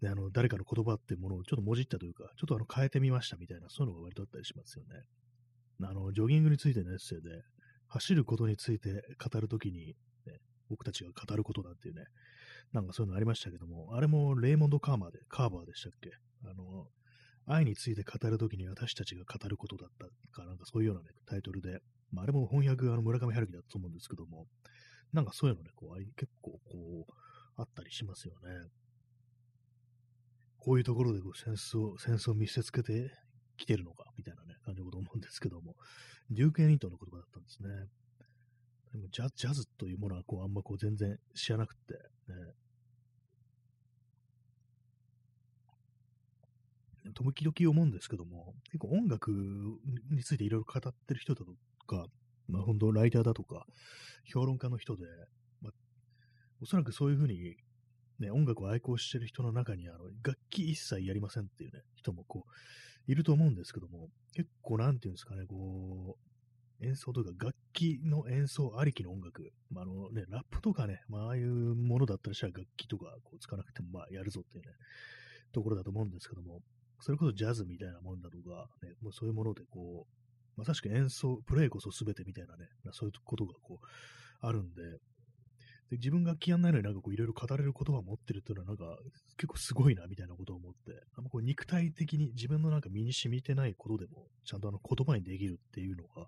[0.00, 5.02] ね、あの、誰かの言葉っていうものをちょっともじったというか、ちょっとあの、変えてみましたみたいな、そういうのが割とあったりしますよね。
[5.82, 7.42] あの、ジョギングについてのエッセイで、
[7.88, 12.04] 走ることについて語るときに、ね、僕たちが語ることだっていうね、
[12.72, 16.10] なんかそういうのありましたけども、あれもレイモンド・カーマーで、カーバーでしたっけ？
[16.44, 16.86] あの、
[17.46, 24.46] 愛について語るときに私たちが語ることだったか、なんかそういうようなね、タイトルで、まあ、あれも翻訳、あの、村上春樹だと思うんですけども、
[25.12, 27.12] なんかそういうのね、こう、結構、こう、
[27.56, 28.68] あったりしますよね。
[30.58, 33.10] こういうところでこう戦争、戦争を見せつけて
[33.56, 35.74] きてるのか、みたいなね、感じのこと思うんですけども、
[36.30, 37.68] デューク・エニントの言葉だったんですね。
[38.92, 41.94] でもジャジャズというものはこうあんまこう全然知らなくて、
[42.28, 42.34] ね、
[47.14, 49.30] 時々思うんですけども、結構音楽
[50.10, 51.52] についていろいろ語ってる人だと
[51.88, 52.06] か、
[52.48, 53.66] まあ本当ライターだとか、
[54.32, 55.04] 評論家の人で、
[55.60, 55.72] まあ、
[56.62, 57.56] おそらくそういうふうに、
[58.20, 66.28] ね、音楽を愛好してる人の中に、あの、楽器一切やりませんっていうね、人もこう、いると思うんですけども、結構なんていうんですかね、こう、
[66.80, 74.70] 演奏というか楽器の演奏ありきの音楽、まあ、あのね、ラップとかね、まあ、ああいうものだったらしたら楽器とかこうつかなくてもまあやるぞっていうね、
[75.52, 76.60] ところだと思うんですけども、
[77.00, 80.17] それこそジャズみたいなもんだとか、ね、もうそういうものでこう、
[80.58, 83.86] まさしく演奏、プレイこそ全てみたいなね、そういうことがこう、
[84.40, 84.82] あるんで、
[85.90, 88.98] で自分が気やんないのになんかこういろいろ語れる言葉を持ってるっていうのはなんか
[89.38, 96.26] 結構すごいなみたいなことを思って、あんまこう肉体的に自分のなんか身に染みてないことでもちゃんとあの言葉にできるっていうのが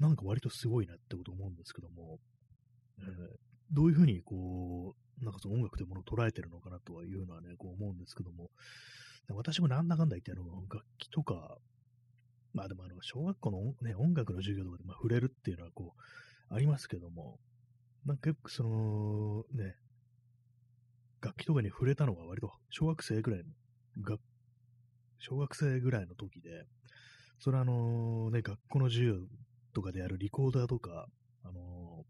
[0.00, 2.18] なんか割とすごいなってこと思うんですけども、
[2.98, 3.06] えー、
[3.70, 8.50] どういうふうにこう、なんかその音楽というものを捉えてるのかなとはいうのはね、こう思うんですけども、
[9.30, 11.56] 私もなんだかんだ言ってあの楽器とか、
[12.54, 15.94] まあでもあの小学校の、ね、音楽の授業とかでまあ触れるっていうのはこ
[16.50, 17.38] うありますけども、
[18.04, 19.74] なんか結構そのね、
[21.22, 23.44] 楽器とかに触れたのが割と小学生ぐらいの、
[24.02, 24.16] が
[25.18, 26.66] 小学生ぐらいの時で、
[27.38, 29.14] それはあのね、学校の授業
[29.72, 31.06] とかでやるリコーダーとか、
[31.44, 32.04] あの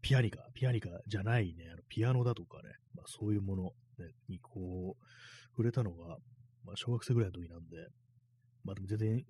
[0.00, 3.62] ピアニカ、ピアニカじゃないね、あのピアノだとかね、まあそういうもの、
[3.98, 5.04] ね、にこう、
[5.52, 6.16] 触れたのが、
[6.64, 7.76] まあ小学生ぐらいの時なんで、
[8.64, 9.24] まあでも全然弾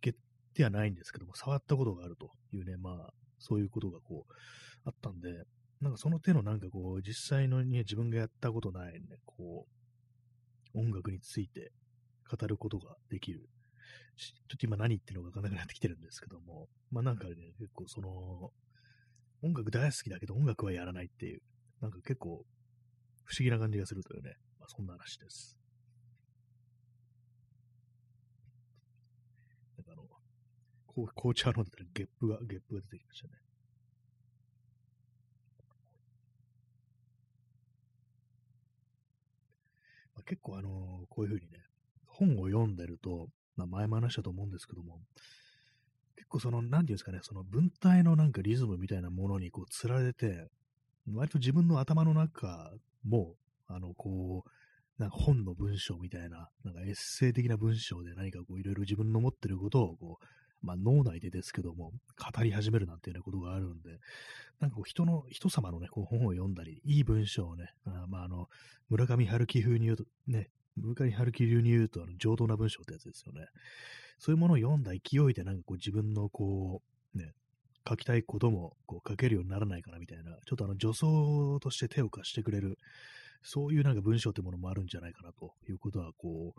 [0.00, 0.14] け
[0.54, 4.32] てはないんですけども、触ったことがあるというね、まあそういうことがこう、
[4.84, 5.44] あったんで、
[5.80, 9.66] なんかその手のなんかこう、実際のね、自分がやったことないね、こ
[10.74, 11.72] う、音楽について
[12.30, 13.48] 語ることができる。
[14.16, 18.50] ちょっと今何言ってるのかわからなくなってきてるんですけども、まあなんかね、結構その、
[19.42, 21.40] 音楽大好きだけど音楽はやらないっていう、
[21.82, 22.44] なんか結構
[23.24, 25.56] 不思議な感じがするというね、まあそんな話です。
[31.04, 33.32] 紅茶飲んでたらゲップが、ゲップが出てきましたね。
[40.14, 41.58] まあ、結構あのー、こういうふうにね、
[42.06, 45.00] 本を読んでると、まあ、前も話したと思うんですけども、
[46.16, 50.48] 結構その、なんていうんですかね、その文体のなんかリズムみたいなものにこう、つられて、
[51.12, 52.72] 割と自分の頭の中
[53.04, 53.34] も、
[53.68, 54.50] あの、こう、
[54.98, 60.26] なんか本の文章みたいな、なんかエッセイ的な文章で何かこういろいろ自分の持ってることをこう
[60.62, 63.98] まあ、脳内でですけども、語り始めるなんていうようなことがあるんで、
[64.60, 68.48] なんかこう人の、人様のね、こう本を読んだり、いい文章をね、あまあ、あの、
[68.88, 73.46] 村上春樹風に言うと、ね、村上春樹流に言うと、あの、上等な文章ってやつですよね。
[74.18, 76.82] そういうものを読んだ勢いで、なんかこう自分のこ
[77.14, 77.32] う、ね、
[77.88, 82.78] 書きたいこともこう書けるようにならないかなみたいな、ちょっとあの助走として手を貸してくれる、
[83.48, 86.52] そういうなんか文章ってものもあるんじゃないかなということはこ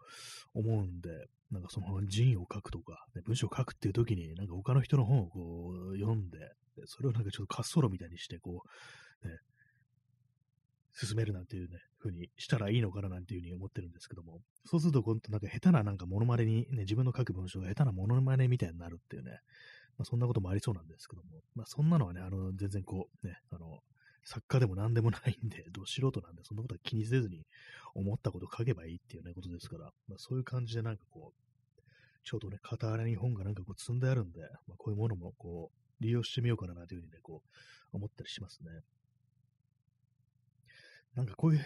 [0.55, 1.09] う思うんで、
[1.51, 6.37] なんかその人を書くとか、ね、文章を書くっていう時に、なんか他の人の本をこう読んで、
[6.85, 8.63] それをなんかちょっと滑走路みたいにして、こ
[9.23, 9.35] う、ね、
[10.93, 19.31] 進めるなんていうね、風にしたらいいのかななんていう風に思ってるんですけども、そうすると、こなんか下手ななんかモノマネに、ね、自分の書く文章が下手なモノマネみたいになるっていうね、
[19.97, 23.79] まあ、そんなこともありそうなんですけども、まあ、そんなのはね、あの、全然こう、ね、あの、
[24.27, 27.47] 作家でも何でもないんで、 ど素人なんで、そんなことは気にせずに
[27.95, 31.81] 思ったこと書けばいいっていうね、ことですから、まあ、そういう感じでなんかこう、
[32.25, 37.49] ちょうどね、傍らに本がなんかこう積んであるんで、まあ、こういうものもこう、利用してみようかなというふうにね、こう、
[37.93, 38.69] 思ったりしますね。
[41.15, 41.65] なんかこういう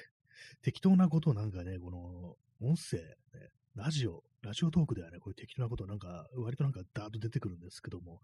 [0.62, 8.22] 適当なことをなんかね、この、音声、ね、ラジオ、ラジオトークではね、こういう適当なことなんか、割となんかダーッと出てくるんですけども、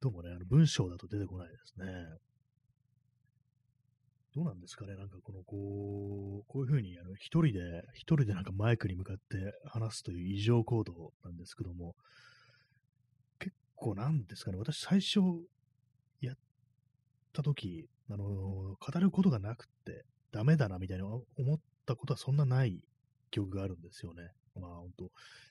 [0.00, 1.86] どうもね、あの文章だと出てこないですね。
[4.34, 4.96] どうなんですかね？
[4.96, 11.94] なんかこの、こう、こういうふうに、あの、一人で、一人でなんかマイクに向かって話すという異常行動なんですけども、
[13.38, 14.58] 結構なんですかね？
[14.58, 15.20] 私最初
[16.22, 16.36] やっ
[17.32, 21.22] た時、あの、語ることがなくてダメだなみたいな思
[21.54, 22.80] ったことはそんなない
[23.30, 24.30] 記憶があるんですよね。
[24.54, 25.10] まあ本当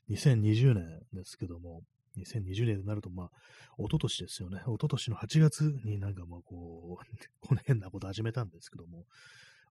[0.10, 1.84] 2020年ですけども、
[2.18, 3.30] 2020年となると、まあ、
[3.78, 4.60] 一昨年ですよね。
[4.66, 7.06] 一昨年の8月になんかまあこう、
[7.48, 9.06] この変なこと始めたんですけども、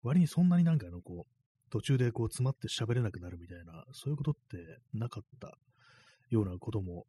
[0.02, 5.58] 割にそんなになんかあの、こう、途中でこう詰まって喋れなくなるみたいな、そういうことってなかった
[6.30, 7.06] ようなことも、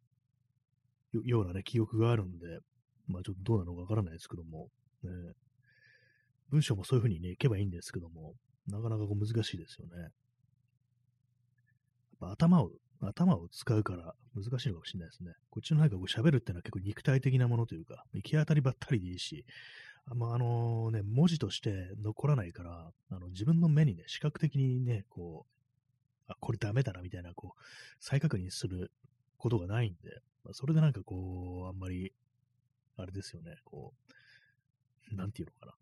[1.12, 2.60] ようなね、記憶があるんで、
[3.06, 4.70] まあちょっとどうなのかわからないですけども、
[5.02, 5.10] ね、
[6.50, 8.34] 文章もそういうふうにね、いけばいいんですけども、
[8.66, 10.00] なかなかこう難しいですよね。
[10.00, 10.10] やっ
[12.20, 12.70] ぱ頭を
[13.08, 15.32] 頭を使うから難しいのかもしれないですね。
[15.50, 19.44] こっちのなんかこう喋るってのは結構肉体的なものというか、行き当たりばったりでいいし、
[20.06, 27.60] あまあ、のね、文字として残らないから、あの自分の目にね、視覚的にね、こう、あ、これダメだなみたいな、こう、
[28.00, 28.90] 再確認する
[29.38, 32.12] ことがないんで、まあ、それでなんかこう、あんまり、
[32.96, 33.94] あれですよね、こ
[35.12, 35.74] う、なんていうのかな。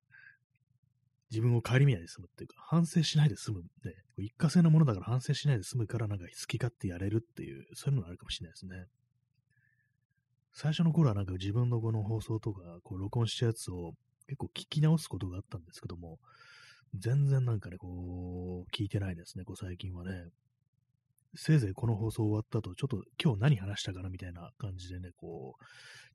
[1.30, 3.62] 自分を顧みないで済むっていうか、反省しないで済む。
[3.62, 3.68] ね、
[4.18, 8.86] 一過性のものだから反省しないで済むから、なんか好き勝手やれるっていう、そういうのがあるかもしれないですね。
[10.52, 13.92] 最初の頃はなんか自分のこの放送とか、こう録音したやつを
[14.26, 16.18] 結構聞き直すことがあったんですけども、
[16.98, 20.24] 全然なんかね、こう、聞いてないですね、こう最近はね。
[21.36, 25.64] せいぜいこの放送終わった後、ちょっと今日何話したかなみたいな感じでね、こう、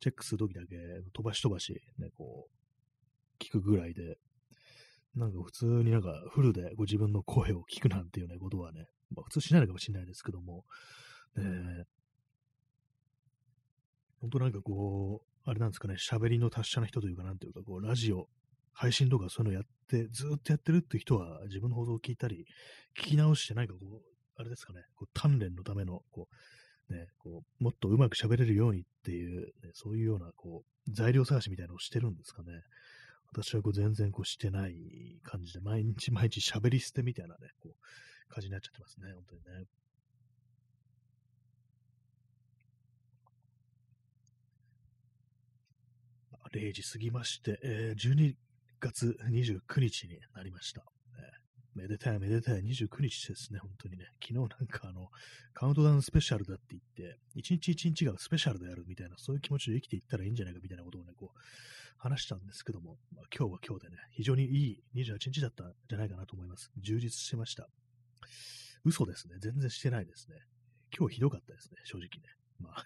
[0.02, 0.76] チェックするときだけ
[1.14, 4.18] 飛ばし飛ばし、ね、こう、聞くぐらいで、
[5.16, 10.66] なんか普通になんかフルでご自分の声を聞くなんていうね、ことはね、まあ普通しないのかもしれないですけども、
[11.38, 11.86] ね、
[14.22, 18.28] 本当なんかこう、あれなんですかね、喋りの達者な人というか、なんていうか、こう、ラジオ、
[18.74, 22.46] 配信とかそういうのやって、ずっとやってるって人は、自分の放送を聞いたり、
[23.00, 26.28] 聞き直して、なんかこう、あれですかね、こう鍛錬のための、こ
[26.90, 32.48] う、ね、こう、もっとうまく喋れるようにっていう、ね、そういうような、こう、材料探しみたいなのをしてるんですかね。
[33.44, 34.76] 私はこう全然こうしてない
[35.24, 39.66] 感じで、毎日毎日喋り捨てみたいなね、こう、感じになっちゃってますね、本当にね。
[46.54, 48.36] 0時過ぎまして、えー、12
[48.80, 50.86] 月29日になりました。
[51.76, 54.06] めでたいめでたい29日ですね、本当にね。
[54.24, 55.10] 昨日なんかあの、
[55.54, 61.40] カウントダウンスペシャルだって言って、一日一日がスペシャルであるみたいな、そういう気持ちで生きていったらいいんじゃないかみたいなことをね、こう、
[62.06, 66.70] 話したんですけども、まあ、今日は今日でね、非常にいい28日だったんじゃないかなと思います。
[66.78, 67.68] 充実してました。
[68.84, 69.38] 嘘ですね。
[69.40, 70.38] 全然してないですね。
[70.96, 72.10] 今日ひどかったですね、正直ね。
[72.60, 72.86] まあ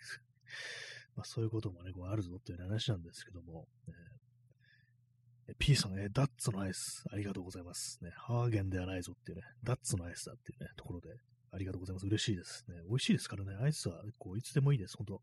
[1.17, 3.67] まあ、そういうこともね、こうあるぞっていう話なんですけども、
[5.47, 8.01] えー、P さん、えー、ダッツのアイス、ありがとうございます。
[8.01, 11.09] ね、ハーゲンではないぞっていうね、ダッツのアイスだっていうね、ところで、
[11.51, 12.05] ありがとうございます。
[12.05, 12.81] 嬉しいですね。
[12.87, 14.95] 美味しいですからね、アイスはこういつでもいいです。
[14.95, 15.21] 本当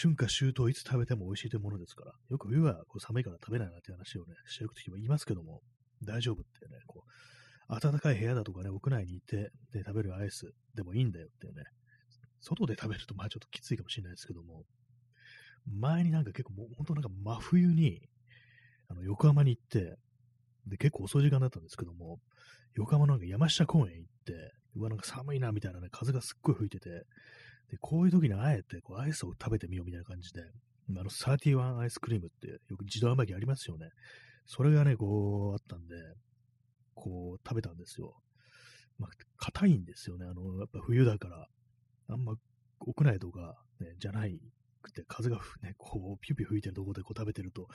[0.00, 5.60] 春夏秋冬いつ食べても美味しいというものですから、よく冬はこう寒いから食べないなっていう話をね、してる時も言いますけども、
[6.04, 7.02] 大丈夫ってね、こ
[7.68, 11.64] う、暖かい部屋だとかね、屋内にいて、で、食べるアイスでもいいんだよっていうね、
[12.40, 14.62] 外で食べるとまあちょっときついかもしれないですけども、
[15.66, 18.00] 前になんか結構もう本当なんか真冬に、
[18.86, 19.96] あの、横浜に行って、
[20.68, 22.20] で、結構遅い時間だったんですけども、
[22.76, 27.02] 横浜のなんか山下公園行って、うわ、なんか寒いな、みたいなね、風がすっごい吹いてて、
[27.70, 30.40] で、こういう時にあえて、こう、アイスを食べてみようみたいな感じで、
[30.90, 33.90] あの、31アイスクリームってよく自動販売機ありますよね。
[34.46, 35.96] それがね、こう、あったんで、
[36.94, 38.14] こう、食べたんですよ。
[38.98, 40.26] まあ、硬いんですよね。
[40.26, 41.46] あの、やっぱ冬だから、
[42.08, 42.34] あんま
[42.80, 44.40] 屋内とか、ね、じゃない
[44.82, 47.68] くて、風がね、こう、ピュピュ吹いてるところでこう食べてると、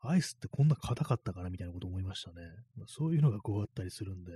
[0.00, 2.36] アイスってこんな硬かったかなみたいなこと思いましたね。
[2.76, 4.32] まあ、そういうのがこうあったりするんで、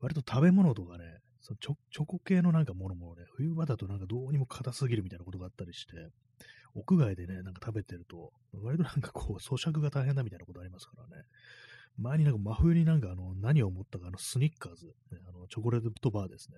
[0.00, 1.04] 割と食べ物とかね、
[1.44, 5.92] そのチョチョコ系のなんかものもね、冬場だとなんかどうにも硬すぎるみたいなことがあったりして、
[6.74, 11.22] 屋外でね、なんか食べてると、割となんかこう、咀嚼が大変だみたいなことありますからね。
[11.98, 16.56] 前になんか真冬になんかあの、何を思ったか、あの、スニッカーズ、ね、あの、チョコレートバーですね。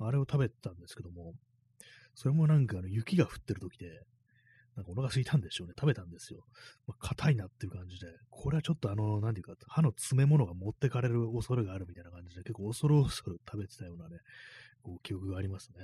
[0.00, 1.34] あれを食べてたんですけども、
[2.16, 4.02] それもなんかあの雪が降ってる時で、
[4.76, 5.74] なんかお腹空いたんでしょうね。
[5.78, 6.44] 食べたんですよ。
[6.86, 14.18] まあ、硬いなっていう感じで、これはちょっとあの、なんていうか、歯の詰め物が持ってかれる恐れがあるみたいな感じで、結構恐る恐る食べてたようなね、
[14.82, 15.78] こう記憶がありますね。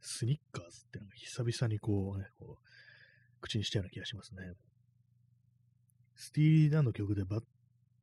[0.00, 4.54] スニッカーズってなんか久々にこうね、こう、口にしたような気がしますね。
[6.16, 7.40] スティーリー・ダンの曲でバッ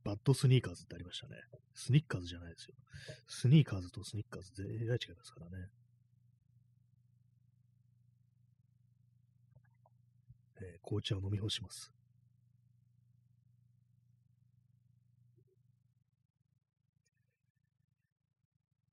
[0.03, 1.35] バッドスニーカーズってありましたね。
[1.73, 2.75] スニッカーズじゃないですよ。
[3.27, 5.67] スニーカーズとスニッカーズ全然違いますからね。
[10.61, 11.91] えー、紅茶を飲み干します。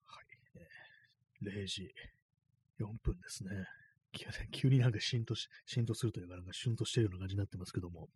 [0.04, 0.24] はい。
[0.56, 1.94] えー、0時
[2.80, 3.50] 4分ですね。
[4.50, 8.08] 急に なんかしんとし、しんとするというか、なんかシュンとしてるような感じになってますけども、やっ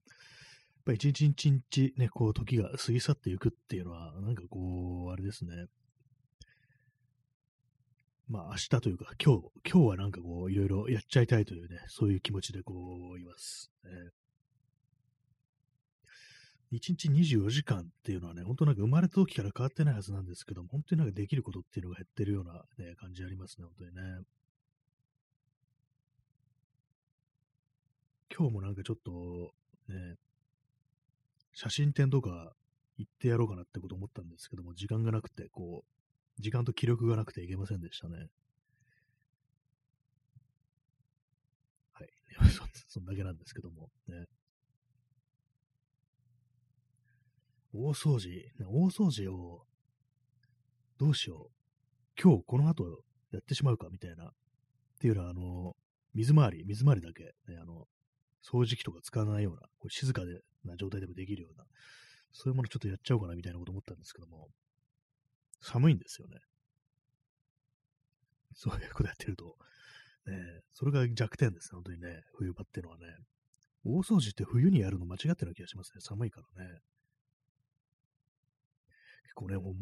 [0.84, 5.66] ぱり一日一日ね、こう、時が過ぎ去っていくっていうのは、なんかこう、あれですね。
[8.28, 12.74] まあ明日というか今日、今日はなんかこういろいろやっちゃいたいというね、そういう気持ちでこ
[13.14, 13.70] ういます。
[13.84, 13.90] ね、
[16.72, 24.02] 1日24時間っていうのはね、本当なんか生まれた時から変わってないはずなんですけども、本当になんかできることっていうのが減ってるような、ね、感じありますね、本当にね。
[28.36, 29.52] 今日もなんかちょっと、
[29.88, 30.16] ね、
[31.54, 32.52] 写真展とか
[32.98, 35.97] 行ってやろうかなってこと思ったんですけども、時間がなくて、こう、
[36.38, 38.28] 時間と気力がなくていけませんでしたね。
[41.92, 42.08] はい。
[42.88, 44.26] そんだけなんですけども、ね。
[47.72, 48.30] 大掃除、
[48.60, 49.66] 大掃除を、
[50.96, 52.20] どうしよう。
[52.20, 54.32] 今日この後やってしまうかみたいなっ
[55.00, 55.76] ていうのは、あの、
[56.14, 57.86] 水回り、水回りだけ、ね、あの、
[58.42, 60.22] 掃除機とか使わないような、こう静か
[60.64, 61.64] な状態でもできるような、
[62.32, 64.48] そういうものちょっとやっちゃおうかなみたいなこと思ったんですけども、
[65.60, 66.38] 寒いんですよね。
[68.54, 69.56] そういうことやってると。
[70.26, 70.34] ね
[70.72, 73.06] それが弱点ですね、本当にね、冬場っていうのはね。
[73.84, 76.00] 大掃除って冬にやるの間違ってる気がしますね。
[76.00, 76.70] 寒いからね。
[79.22, 79.74] 結構ね、もう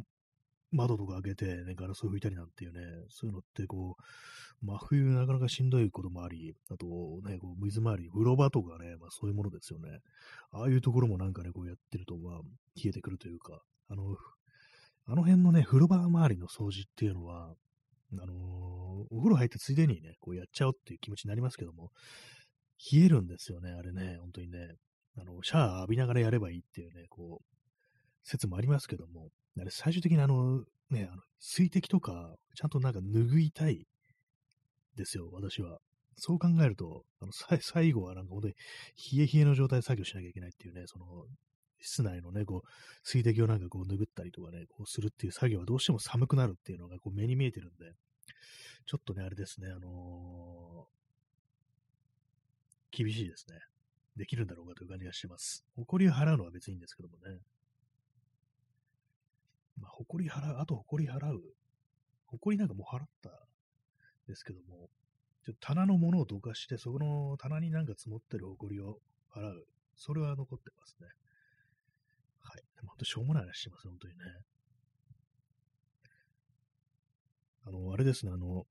[0.73, 6.87] 窓とか開けて、ね、ガラスを拭いたりなんていうね、そういうのってこう、真冬なかなかしんどいこともあり、あと
[7.29, 10.01] ね、こう水回り、風呂場とかね、まあそういうものですよね。
[10.53, 12.41] ああいうところもなんかね、こうやってると、まあ、
[12.77, 14.17] 冷えてくるというか、あの、
[15.09, 17.55] あの辺のね、風呂場周りの掃除っていうのは、
[18.13, 18.37] あのー、
[19.11, 21.91] お風呂入ってついでにね、こうやっちゃおうっていう気持ちになりますけども、
[22.93, 24.77] 冷えるんですよね、あれね、本当にね。
[25.19, 27.57] あの、シャワー浴びながらやればいいっていうね、こう、
[28.23, 29.29] 説もありますけども、
[29.59, 33.87] あれ最終的にあの、ね、あの、水滴とか、ちゃんとなんか拭いたい
[34.97, 35.79] ですよ、私は。
[36.17, 38.55] そう考えると、あの、最後はなんか本当に
[39.13, 41.27] 冷え冷えの状態で作業しなきゃいけないっていうね、その、
[41.87, 42.69] 室内のね、こう、
[43.03, 47.93] 水滴をなんかこう拭ったりとかね、こうするっていう作業はどうしても寒くなるっていうのがこう目に見えてるんで、
[48.87, 53.59] ちょっとね、あれですね、あのー、厳しいですね。
[54.17, 55.65] できるんだろうかという感じがしてます。
[55.77, 57.39] 誇りを払うのは別にいいんですけどもね。
[59.79, 61.43] まあ、誇り払う、あと誇り払う。
[62.27, 63.31] 誇りなんかもう払った
[64.27, 64.89] ですけども、
[65.45, 68.99] ちょっと棚のものをどかして、そこの棚になんか積もってる誇りを
[69.35, 69.67] 払う。
[69.97, 71.09] それは残ってますね。
[72.77, 74.25] でも本当しょうもない話してます、本当にね。
[77.67, 78.67] あの、あれですね、あの、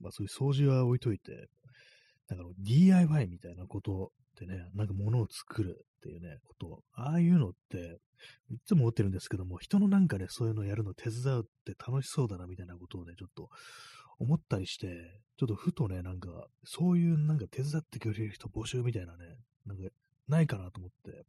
[0.00, 1.48] まあそういう掃除は置いといて、
[2.28, 7.98] なんか DIY みたいなことでね、なんか物を作るっていうね、こと、ああいうのって、
[8.50, 13.48] いつも思ってるんですけども、人のなんかね、そういうのやるの手伝うって楽しそうだなみたいなことをね、ちょっと
[14.18, 16.28] 思ったりして、ちょっとふとね、なんか、
[16.64, 19.36] そういうなんか手伝ってくれる人募集みたいなね、
[19.66, 19.82] なんか
[20.28, 21.24] ないかなと思って、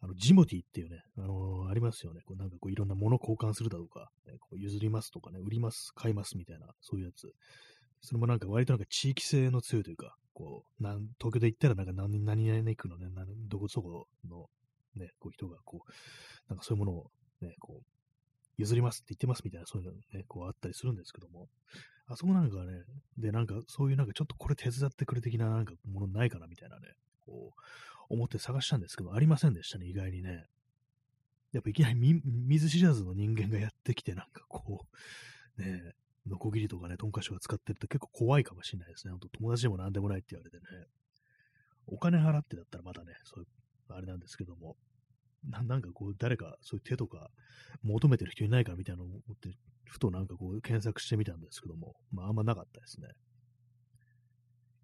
[0.00, 2.20] あの、ジモティっていうね、あのー、ありますよね。
[2.24, 7.32] こうなんかこういろんなもの交換するだとか、ね、こう譲りますとかね、売ります、買いますみたいな、そういうやつ。
[8.02, 13.08] それもなんか割となんか地域性の強いというか、こう、なん東京で行ったらなんか何何々区のね、
[13.48, 14.46] どこそこの
[14.94, 15.90] ね、こう人がこう、
[16.48, 17.84] なんかそういうものをね、こう、
[18.58, 21.48] 譲りますって言ってますみたいな、そういうのね、こうあったりするんですけども、
[22.06, 22.82] あそこなんかね、
[23.18, 26.88] で、なんかそういうなんかちょっとこれ手伝ってくれ的ななんかものないかなみたいなね、
[27.24, 27.60] こう、
[28.08, 30.46] 思って探したんですけど、ありませんでしたね、意外にね。
[31.52, 34.86] やっぱいきなり見ず知らずの人間がやってきて、なんかこ
[35.58, 35.94] う、ね、
[36.26, 39.12] ノコギリとかね、トンカチとか使ってると結構怖いかもしれないですね。
[39.12, 40.62] 本当友達でも何でもないって言われてね。
[41.86, 43.46] お金払ってだったらまだね、そういう
[43.88, 44.76] あれなんですけども、
[45.48, 47.30] ななんかこう、誰かそういう手とか
[47.82, 49.50] 求めてる人いないかみたいなのを思って、
[49.84, 53.08] ふとなんかこう検索してみたんですけども、まああんまなかったですね。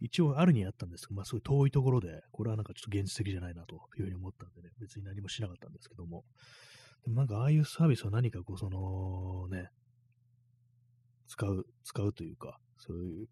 [0.03, 6.25] 一応あるにあったんですけど、まあすごい遠いところで、これはなんかちょっと現実的じゃないなというふうに思ったんでね、別に何もしなかったんですけども、
[7.05, 9.69] でもなんかああいうサービスは何かこう、そのね、
[11.29, 13.27] 使う、使うというか、そういう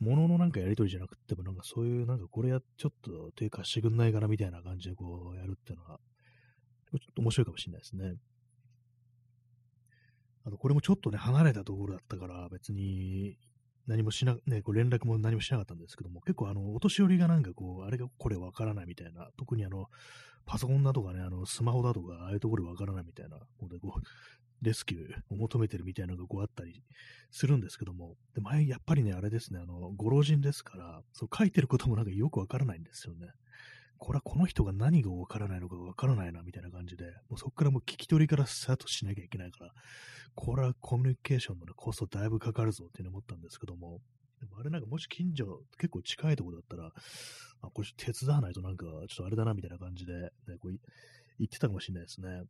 [0.00, 5.98] 物のなんかやりとりじゃなくても、なんかそういう、なんかこれや、ちょっと手貸してくんないかなみたいな感じでこうやるっていうのは、
[6.90, 8.14] ちょっと面白いかもしれないですね。
[10.44, 13.38] あと、これもちょっとね、離れたところだったから、別に
[13.86, 19.86] 何もしな、ね、こう連絡も何もしなかったんですけども、結構あの、お年寄りがなんかこう、あれがこれわからないみたいな、特にあの、
[20.46, 24.02] パソコンだとかね、あの、スマホだとか、ああいうところわからないみたいな、こう、
[24.62, 26.82] レスキューを求めてるみたいなのがこうあったり
[27.30, 33.28] するんですけども、で前、やっぱりね、あれですね、あの、ご老人ですから、そう書いてることもなんかよくわからないんですよね。
[34.02, 39.70] これはこの人が何がわからないのかわからないな、みたいな感じで、もうそこからもう聞き取りからスタートしなきゃいけないから、
[40.34, 44.00] これはコミュニケーションの、ね、コストだいぶかかるぞっていうの思ったんですけども、
[44.40, 46.90] でもあれなんかもし近所、結構近いところだったら、
[47.62, 50.30] あ、これ手伝わないとなんかちょっとあれだなみたいな感じで、ね、
[50.60, 50.72] こう
[51.38, 52.42] 言ってたかもしれないですね。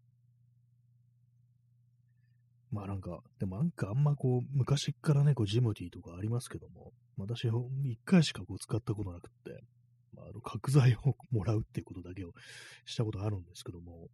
[2.70, 7.46] まあなんか、でもなんかあんまこう、昔からね、こうジムティーとかありますけども、私、
[7.84, 9.62] 一回しかこう使ったことなくって、
[10.14, 12.32] まあ、あの、角材を もらうっていうことだけを
[12.84, 14.10] したことあるんですけども、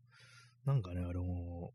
[0.64, 1.72] なんかね、あの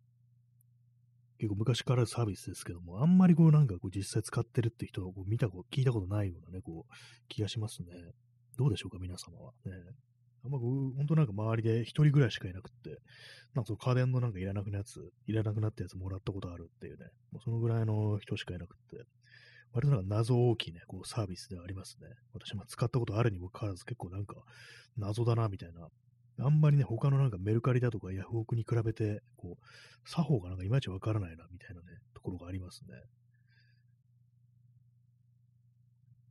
[1.40, 6.94] 結構昔からサービスですけども、あんまりこうなんかこう実際使ってるって人を見たこと、聞いたことないようなね、こう、
[7.28, 7.88] 気がしますね。
[8.58, 9.52] どうでしょうか、皆様は。
[9.66, 9.72] ね。
[10.46, 13.00] あんま、本当なんか周りで一人ぐらいしかいなくって、
[13.56, 19.04] なんかその家電のなんかいらなくなやつ、いらなくなったやつもらったことあるっていうね、もうそのぐらいの人しかいなくって、
[19.74, 22.08] 割となんか謎大きいね、こうサービスではありますね。
[22.34, 24.36] 私も使ったことあるにもかかわらず結構なんか
[24.98, 25.88] 謎だなみたいな。
[26.40, 32.96] あんまりね、他のなんかメルカリだとかヤフオクに比べて、こう、作法がなんかいまいちわからないなみたいなね、ところがありますね。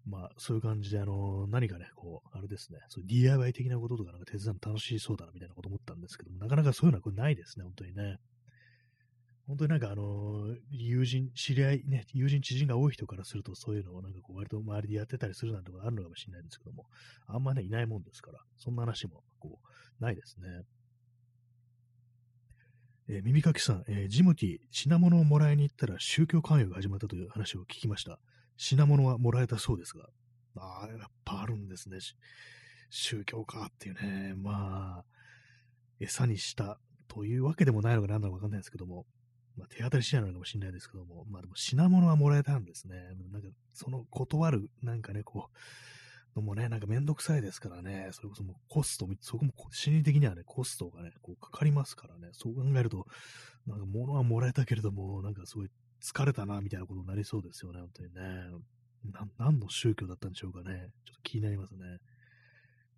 [0.04, 8.16] まあ、そういう感じで、あの、何かね、こう、あれですね、そう DIY 的なこととかなんか手伝うの楽しそうだなみたいなこと思ったんですけども、なかなかそういうのはこれないですね、本当にね。
[9.52, 16.86] 本当になんかあの、友人、知り合い、ね、友人、知人が多い人からすると、そういうのをなんかこう、割と周りでやってたりするなんてことあるのかもしれないんですけども、
[17.26, 19.60] あんまね、いないもんですから、そんな話も、こ
[20.00, 20.48] う、ないですね。
[23.08, 28.18] えー、耳かきさん、えー、ジムティ、品物をもらいに行ったら宗教関与が始まったという話を聞きました。
[28.56, 30.06] 品物はもらえたそうですが、
[30.56, 31.98] ああ、やっぱあるんですね。
[32.88, 35.04] 宗教かっていうね、まあ、
[36.00, 39.04] 餌にしたというわけでもないのか何だかわかんないですけども、
[39.56, 42.96] まあ、手当たり次第なのかもしれないですけども、まあでも品物はもらえたんですね。
[43.30, 45.56] なんか、その断る、なんかね、こう、
[46.36, 53.06] のもね、なんかめんどくさいですからね、それこそもうコスト、そこも心理的にはね、コストがね、こうかかりますからね、そう考えると、
[53.66, 55.68] なんか物はもらえたけれども、なんかすごい
[56.02, 58.20] 疲れたな、みたいなことになりそうですよね、本当にね。
[59.12, 60.88] な何の宗教だったんでしょうかね。
[61.04, 61.98] ちょっと気になりますね。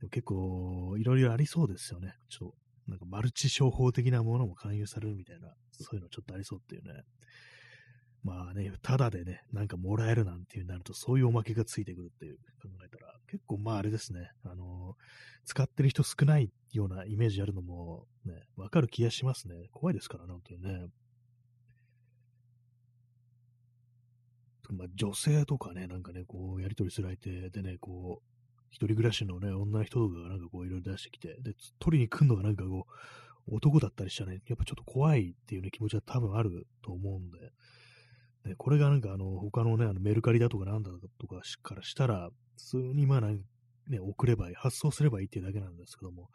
[0.01, 2.15] でも結構、いろいろありそうですよね。
[2.29, 7.03] ちょっとなんかマルチ商法的なものも勧誘されるみたいな、そういうのちょっとありそうっていうね。
[8.23, 14.97] まあね、ただでね、なんかもらえるなんていうなると、そういうおまけがついてくるっていう考えたら、結構まああれですね、あの
[15.45, 19.69] 使ってる人少ないようなイメージあるのも、ね、わかる気がしますね。
[19.73, 20.87] 怖いですからね、本当にね。
[24.71, 28.35] まあ、女性とかね、なんかね、こう、やりとりする相手でね、こう、
[28.71, 32.93] 一人暮らしのね、女の人とかがなんかこういろいろ出してきて、で、取りに来るのがなんかこう、
[33.47, 37.39] 男だったりしたらね、やっぱちょっと怖いっていうね、気持ちは多分あると思うんで、
[38.51, 46.29] ね、これがなんかあの、他のね、あのメルカリだとかなんだとかからしたら、普通にまあ、ね、送ればいい、発送すればいいっていうだけなんですけども、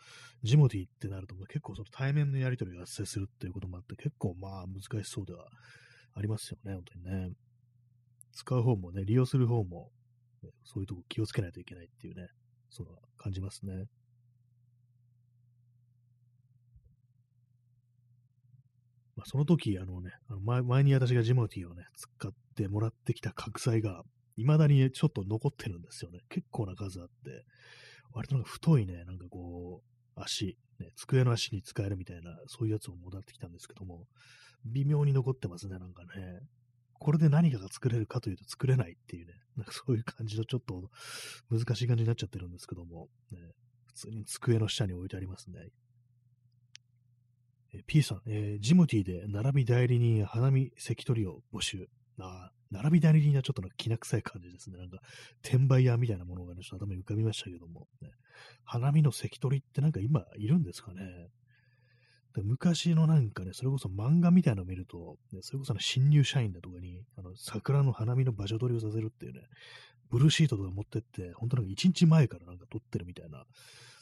[0.43, 5.47] ジモティってなると結構その対面のやり取りが発生するっていうこともあって、結構まあ難しそうでは
[6.13, 7.31] ありますよね、本当にね。
[8.33, 9.89] 使う方もね、利用する方も、
[10.63, 12.27] そういうとこ気をつけないといけないっていうね、
[12.69, 12.87] そう
[13.17, 13.85] 感じますね。
[19.19, 24.03] まあ、その時、あのね、あの前前に私がジモティをね、使ってもらってきた角材が、
[24.37, 26.19] 未だにちょっと残ってるんですよね。
[26.29, 27.43] 結構な数あって、
[28.13, 34.07] 割となんか太いね、なんかこう、足、ね、机の足に使えるみたいな、そういうやつをもらってきたんですけども、
[34.63, 36.39] 微妙に残ってますね、なんかね。
[36.93, 40.89] これで何かが作れるかというと作れないっていうね、なんかそういう感じのちょっと
[41.49, 43.39] 難しい感じになっちゃってるんですけども、ね、
[43.87, 45.59] 普通に机の下に置いてありますね。
[47.87, 51.87] P さん、えー、ジムティーで並び代理人花見関取を募集。
[52.19, 54.77] あ並び代理人はちょっとなんかきな臭い感じですね。
[54.77, 54.99] なんか、
[55.43, 58.09] 転売屋みたいなものがね、ちょっと頭に浮かびましたけども、ね、
[58.63, 61.29] 花見の関取ってなんか今いるんですかね
[62.35, 69.41] で昔のなんかね、それこそ漫画みたいなのを見ると、ね、それこそ新入社員だとかに、あの、桜の花見の場所取りをさせるっていうね、
[70.11, 73.45] ブルーシートとか持ってって、本当なんか1日前からなんか撮ってるみたいな、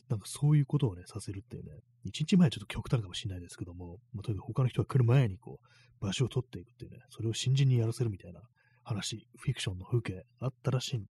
[0.09, 1.71] なんかそういうことをね、させるっていうね、
[2.05, 8.41] 1日前はちょっと極端かもしれないですけども、まあ、とにかく他の人が来る前にこう、場所を取っていくっていうね、それを新人にやらせるみたいな
[8.83, 11.05] 話、フィクションの風景あったらしい、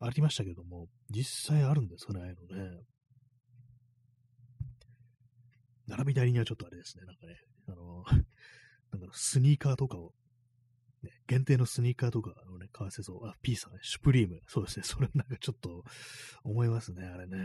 [0.00, 2.80] ありましたけども、実際あるんですかね、ああいうのね。
[5.86, 7.36] 並びなりにはちょっとあれですね、なんかね、
[7.68, 8.04] あの、
[8.98, 10.14] なんかスニーカーとかを、
[11.02, 13.26] ね、限定のスニーカーとかをね、買わせそう。
[13.26, 14.40] あ、P さんね、シュプリーム。
[14.46, 15.84] そうですね、それなんかちょっと
[16.44, 17.36] 思いますね、あれね。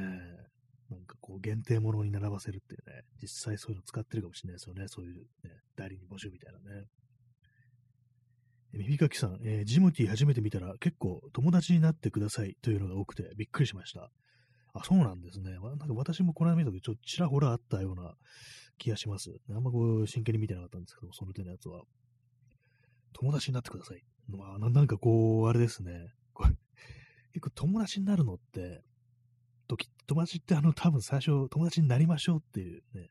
[0.90, 6.86] なんかこう、限定ものに並ばせるっていうね、実際そういうの使ってるかもしれないですよね、そういうね、代理人募集みたいなね。
[8.74, 14.12] 耳かきさん、えー、ジムティ初めて見たら結構友達になってくださいというのが多くてびっくりしました。
[14.74, 15.52] あ、そうなんですね。
[15.52, 18.14] なんか私もこの間見た時、ちょっとちらほらあったような
[18.78, 19.32] 気がします。
[19.50, 21.82] あんまこう、真剣に見てなかったんですけど、その手のやつは。
[23.14, 24.04] 友達になってください。
[24.28, 26.14] まあ、なんかこう、あれですね。
[27.34, 28.84] 結構友達になるのって、
[29.68, 33.10] 時、友達ってあの、多分最初、友達になりましょうっていうね、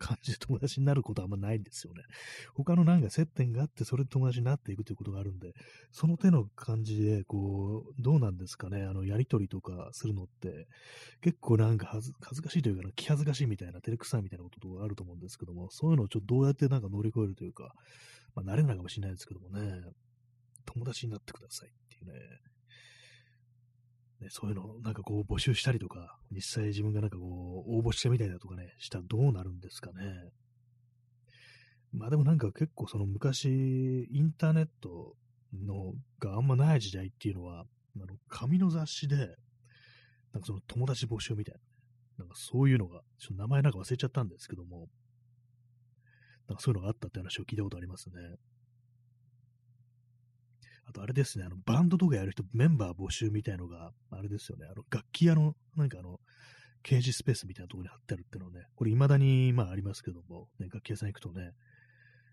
[0.00, 2.02] 感じで友達になることはあんまないんですよね。
[2.54, 5.52] 他のなんか接点があって、それで友達になっていくということがあるんで、
[5.92, 10.66] その手の感じで、こう、どうなんですかね、あの、やりとりとかするのって、
[11.20, 17.74] 結構なんか恥ず恥ずかしいというか、気恥ずかしいみたいな、照れくさいみたいなこととかあると思うんですけども、そういうのをちょっとどうやってなんか乗り越えるというか、
[18.34, 19.82] まあ、慣れないかもしれないですけどもね、
[20.64, 22.18] 友達になってくださいっていうね、
[24.20, 30.30] ね、そういうのをなんかこう募集したりとか、実際自分がなんかこう応募してみたりだとかね、したらどうなるんですかね。
[31.92, 35.16] まあでもなんか結構その昔、インターネット
[35.52, 37.64] のがあんまない時代っていうのは、
[37.96, 41.54] あの紙の雑誌で、なんかその友達募集みたい
[42.18, 44.88] な、なんかそういうのが、ちょっと名前なんか忘れちゃったんですけども、
[46.46, 48.14] なんかそういうのがあったって話を聞いたことありますね。
[50.86, 56.20] あとあれですね、あの、バンドとかやる人、メンバー募集みたいのが、あれですよね、あの、楽器屋の、なんかあの、
[56.82, 61.52] 掲示スペースみたいなところに貼ってあるっていうのね、これ未だに、まあありますけども、ね、楽器屋さん行くとね、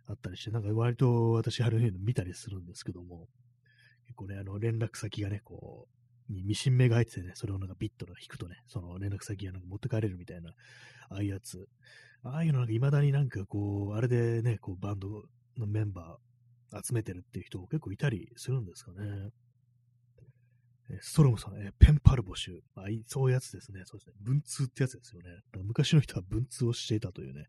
[0.08, 3.28] あったりして、なんか割と私、あるの見たりするんですけども、
[4.06, 5.88] 結構ね、あの、連絡先がね、こ
[6.30, 10.52] う、にミシン目が入っててね、それをなんかビットで引くとね、その連絡先がなんか持って帰れるみたいな、
[11.10, 11.68] ああいうやつ。
[12.24, 15.24] ああいうのなんか未だになんかこう、あれでね、こうバンド
[15.58, 16.27] のメンバー
[16.72, 19.30] 集めてるっていう人結構いたりするんですかね。
[21.02, 22.62] ストロムさん、えペンパル募集。
[22.76, 23.82] あそういうやつですね。
[23.86, 24.14] そうですね。
[24.22, 25.30] 文通ってやつですよね。
[25.64, 27.46] 昔の人は文通をしていたというね、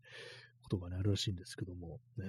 [0.61, 2.25] ことがね、あるらしいんですけども、ね、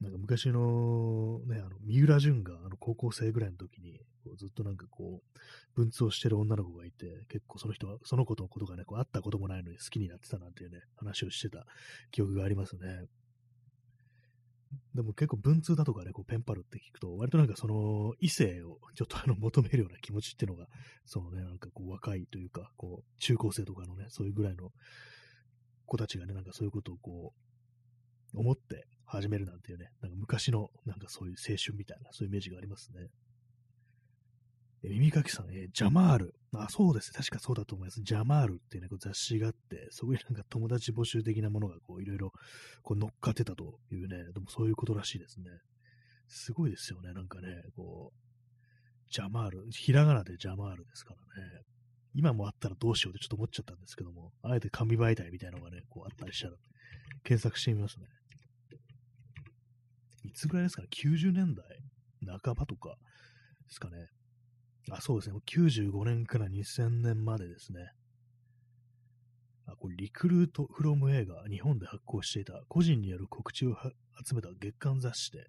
[0.00, 4.00] なんか昔の、ね、あの、三浦淳が、あの、高校生ぐらいの時に、
[4.38, 5.38] ずっとなんかこう、
[5.74, 11.66] 文通をしてる女の子がいて、結構その人は、その子のことがね、こう、会ったこともないのに好きになってたなんていうね、話をしてた
[12.12, 13.04] 記憶がありますね。
[14.94, 20.66] でも結構文通だとかね、こうペンパルって聞くと、割となんかその異性をちょっとあの求めるような気持ちっていうのが、
[21.06, 24.70] そのね、なんかこう若いというか、こう中高生とかのね、そういうぐらいの
[25.86, 27.32] 子たちがね、なんかそういうことをこ
[28.34, 33.08] う、思って始めるなんていうね、なんか昔のなんかそういう青春みたいな、そういうイメージがありますね。
[34.82, 36.34] え耳かきさん、えー、ジャマール。
[36.54, 37.12] あ、そうです。
[37.12, 38.00] 確かそうだと思います。
[38.02, 42.32] ジャマールっていうね、こう雑誌があって、そこになんか友達募集的なものがこういろいろ
[42.82, 45.44] こう乗っかってたというね、でもそういうことらしいですね。
[46.28, 47.12] すごいですよね。
[47.12, 51.50] なんかね、こう、ジャマール、ひらがなでジャマールですからね。
[52.14, 56.54] 今もあったらどうしようってちょっと思っちゃったんですけども、あえて紙媒体みたいなのがね、こうあったりしたら、
[57.22, 58.06] 検索してみますね。
[60.24, 61.64] いつぐらいですかね ?90 年代
[62.42, 62.94] 半ばとかで
[63.70, 64.08] すかね。
[64.90, 65.36] あ、そうですね。
[65.46, 67.92] 95年から2000年までですね。
[69.66, 73.76] あ、これ、リクルートフロム映画、日本で発行していた個人による告知を
[74.26, 75.46] 集めた月刊雑誌で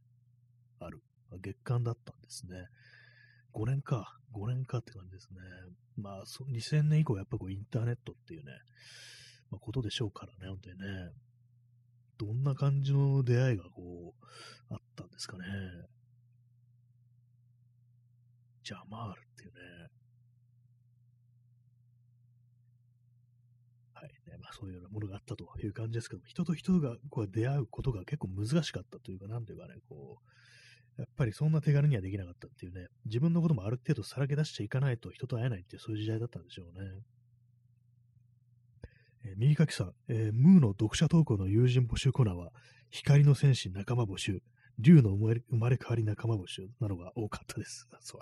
[0.80, 1.02] ある。
[1.42, 2.68] 月刊だったんですね。
[3.54, 4.18] 5年か。
[4.34, 5.40] 5年かって感じですね。
[5.98, 8.52] まあ、そ2000年以降、やっぱこうインターネットっていうね、
[9.50, 10.86] まあ、ことでしょうからね、本当にね。
[12.18, 14.26] どんな感じの出会いがこう、
[14.74, 15.46] あったんですかね。
[18.72, 19.60] ジャマールっていうね。
[23.94, 24.38] はい、ね。
[24.40, 30.20] まあそういうようなものがあったという感じですけど人と人がこう出会うことが結構難しかったというか、なんていうかね、こ
[30.98, 36.90] う、やっぱりそんな手軽にはできなかったっていうね、自分のこともある程度さらけ出しちゃいかないと人と会えないっていうそういう時代だったんでしょうね。
[39.26, 42.52] えー、右書きさん、えー、ムーの読者投稿の友人募集コーナーは、
[42.90, 44.42] 光の戦士仲間募集、
[44.82, 46.46] 竜の生まれ変わり仲間募
[46.80, 47.88] なのが多かったです。
[48.02, 48.22] そう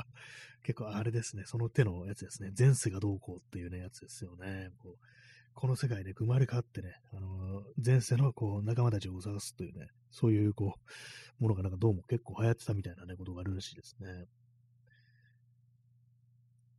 [0.63, 2.51] 結構あれですね、その手のやつですね。
[2.57, 4.69] 前世がどうこうっていうね、やつですよね。
[4.77, 4.97] こう
[5.59, 14.07] この世界で生まれ変わってね、あのー、前世のこう仲間たちを探すというね、そういうこう、ものがなんかどうも結構流行ってたみたいなね、ことがあるらしいですね。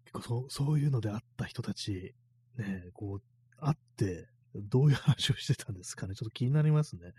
[0.04, 2.14] 結構そ、そういうのであった人たち、
[2.56, 6.14] ね、こう、会って、どういう話をしてたんですかね。
[6.14, 7.12] ちょっと気になりますね。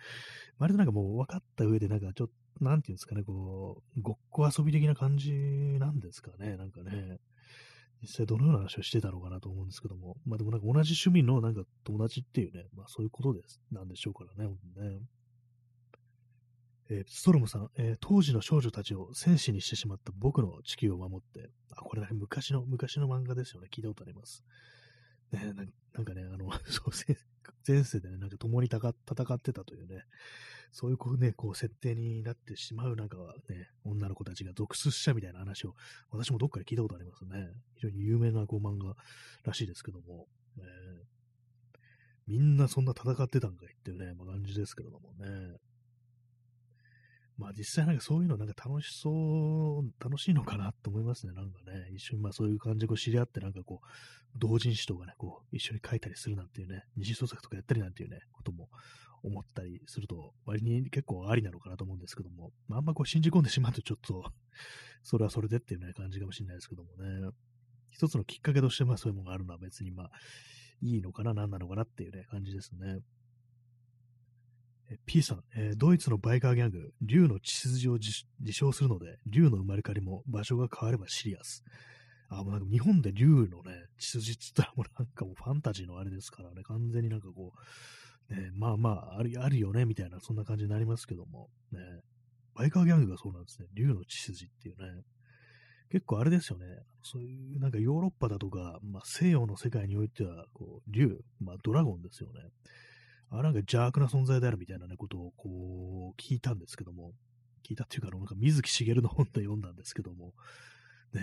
[0.58, 2.30] 割となんかもう分かった上で、なんかちょっ、
[2.60, 6.58] なんていうんですかね、こう、ごっこ遊び的な感じなんですかね。
[6.58, 7.20] なんかね、
[8.02, 10.18] 実際どのような話をしてたのかなと思うんですけども。
[10.26, 15.00] まあでもなんか同じ趣味のなんか友達っていうね、まあそういうことです、なんでしょうからね、本当ね。
[16.90, 23.70] えー、ストロムさん、えー、当時の少女たちを戦士にしてしまった僕の地球を守って、あ、これ、ね、昔の、昔の漫画ですよね。
[23.72, 24.44] 聞いたことあります。
[25.32, 25.54] ね、
[25.94, 26.92] なんかね、あの、 そう、
[27.68, 30.04] 前世でね、なんか共に戦ってたというね、
[30.72, 33.18] そういうこうね、こう設定になってしまうなんか
[33.50, 35.76] ね、女の子たちが続出したみたいな話を、
[36.12, 37.54] 私もどっかで聞いたことありますね。
[37.76, 38.96] 非常に有名なこう漫画
[39.44, 40.28] らしいですけども、
[40.58, 40.64] ね、
[42.28, 45.58] みんなそんな戦ってたんかいっていうね、まあ、感じですけどもね。
[47.42, 51.34] まあ実際なんかそういうのなんか楽しそう、楽しいのかなと思いますね。
[51.34, 53.88] なんかね、一緒にまあそういう感じでこう知り合ってなんかこう、
[54.38, 58.70] 同人誌とかね、こう一緒に書いたりするなんていうね、二次創作とかやったりなんていうね、ことも
[59.24, 64.24] 思ったりすると、割に結構ありなのかなと思うんですけども、まあ、あんまこう信じ込んでしまうとちょっと
[65.02, 67.32] それはそれでっていうね、感じかもしれないですけどもね、
[67.90, 70.12] 一つのきっかけとしてまあそういうものがあるのは別にまあ
[70.82, 73.00] いいのかな、何なのかなっていうね、感じですね。
[75.06, 81.64] P さん、えー、ドイツのバイカーギャング、竜の血筋を自称するので、竜の生まれ変わりも場所が変わればシリアス。
[82.30, 87.54] あ、もうなんか日本で竜のね、血筋って言ったらもうなんかもうファンタジーのあれですからね、完全になんかこ
[88.30, 91.80] う、ね、まあまあ、あるあるよね、みたいな、そんな感じになりますけども、ね、
[92.56, 95.04] バイカーギャングがそうなんですね、竜の血筋っていうね、
[95.92, 96.66] 結構あれですよね。
[97.04, 102.40] そういう、なんかヨーロッパだとか、まあ、西洋の世界においては、こう、竜、まあ、ドラゴンですよね。
[103.32, 107.14] あなんか邪悪な存在であるみたいなね、ことをこう聞いたんですけども、
[107.68, 110.34] 聞いたっていうか、なんか水木しげるの本で読んだんですけども、
[111.14, 111.22] ね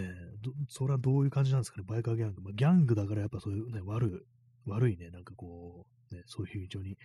[0.68, 2.40] それはどういう感じなんですかね、バイカーギャング。
[2.40, 6.96] まあ、ギャングだからやっぱそういうね、悪い、悪いね、なんかこう、ね、そういう非常に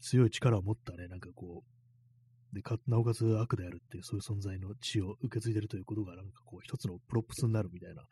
[0.00, 8.02] 強い力を持ったね、なんかこう、で、か、なおかつ悪であるっていう、そういう存在の血を受け継いでるということが、なんかこう、一つのプロップスになるみたいな、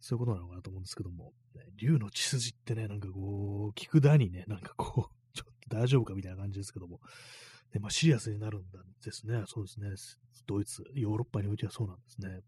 [0.00, 5.21] そういうことなのかなと思うんですけども、ね、竜の血筋ってね、なんかこう、聞くだにね、なんかこう、
[5.68, 7.00] 大丈夫かみたいな感じですけども、
[7.72, 8.62] で、まあ、シリアスになるん
[9.02, 9.42] ですね。
[9.46, 9.88] そうですね。
[10.46, 12.40] ドイツ、ヨーロッパにおいてはそうなんですね。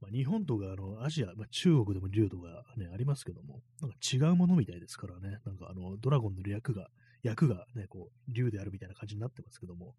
[0.00, 5.38] まあ、日本とかあのアジア、まあ、中国でも竜とかね、ありますけども、なんか違うものみたいですからね。
[5.44, 6.88] なんかあの、ドラゴンの役が、
[7.22, 9.94] 役がね、こう、竜であるみたいな感じになってますけども、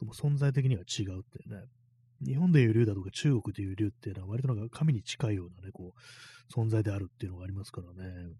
[0.00, 1.62] でも存在的には違うっていうね。
[2.24, 8.32] 日本でいう竜だとか中国でいう竜っていうのは割となんか神に近いようなね、こう、存在であるっていうのがありますからね。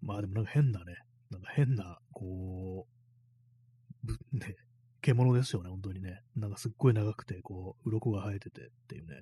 [0.00, 0.96] まあでもなんか変なね、
[1.30, 2.86] なんか変な、こ
[4.04, 4.56] う、ね、
[5.00, 6.22] 獣ですよね、本当にね。
[6.36, 9.14] なんかすっごい長くて、こう、鱗が生えててっていうね。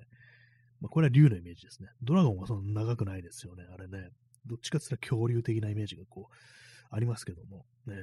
[0.79, 1.89] まあ、これは竜のイメージですね。
[2.01, 4.09] ドラゴンはそんな長くないですよね、あれね。
[4.45, 6.33] どっちかって言ったら恐竜的なイメージがこう、
[6.89, 7.65] ありますけども。
[7.85, 7.95] ね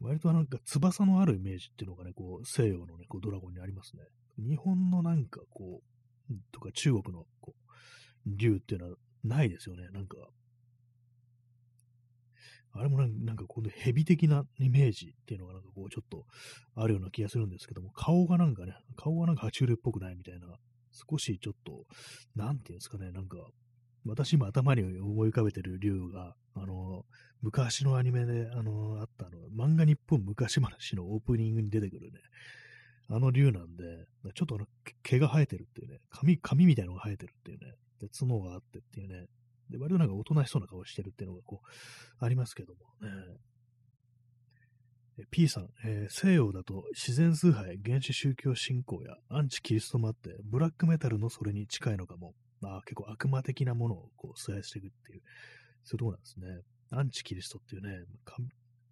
[0.00, 4.02] 割となんか翼のあるイメージっていうのがね、こう、西洋のね、こうドラゴンにありますね。
[4.38, 5.82] 日本のなんかこ
[6.30, 7.70] う、とか中国のこう、
[8.26, 9.88] 竜っていうのはないですよね。
[9.92, 10.16] なんか、
[12.76, 16.24] あれもなんかこの蛇的なイメージっていうのがなんかこうちょっと
[16.74, 20.46] あるような気がするんですけども、顔がなんかね、顔がなんか爬虫類っぽくないみたいな、
[20.92, 21.84] 少しちょっと、
[22.34, 23.38] なんていうんですかね、なんか、
[24.06, 27.04] 私今頭に思い浮かべてる竜が、あの、
[27.42, 32.18] 昔のアニメで、あの、あったの、漫画日本昔話のオープニングに出てくるね、
[33.08, 33.84] あの竜なんで、
[34.34, 34.66] ちょっとあの
[35.02, 37.74] 毛が生えてるっていうね、髪、髪みたいなのが生えてるっていうね、
[38.08, 39.26] 角があってっていうね、
[39.70, 43.10] で、割となんかおとなしそうな顔してるっていうのがこう、ありますけどもね。
[45.30, 52.34] P さん、えー、西洋だと自然崇拝、原始宗教信仰やアンチキリストもあって、ブラックメタルのそれに近いのかも。
[52.60, 55.22] まあ結構悪魔的なものをこう崇拝していくっていう、
[55.84, 56.46] そういうとこなんですね。
[56.90, 58.04] アンチキリストっていうね、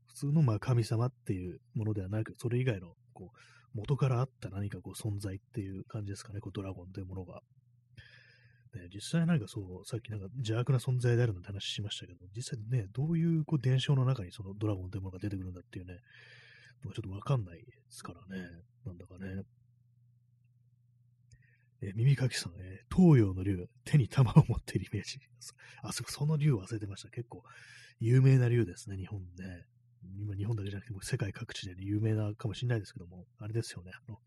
[0.06, 3.38] 普通のまあ神様っていうものではなく、それ以外のこう
[3.74, 7.40] 元からあった何かこう存在っていう感じですかね、こうドラゴンというものが。
[8.74, 15.98] ね、実際なんかそう、さっきなんか邪悪な存在であるなんて話しましたけど、実際ね、どういうこう伝承の中にそのドラゴンというものが出てくるんだっていうね、
[16.82, 18.48] ちょっとわかんないですからね、
[18.84, 19.42] なんだかね。
[21.84, 25.18] え耳かきさん、え、東洋の竜、手に玉を持っているイメージ。
[25.82, 27.10] あそこ、その竜忘れてました。
[27.10, 27.42] 結構
[27.98, 29.64] 有名な竜ですね、日本で。
[30.18, 34.18] 今、日本だけじゃなくて、世界各地で、ね、有名なかもしれないですけども、あれですよね、あの、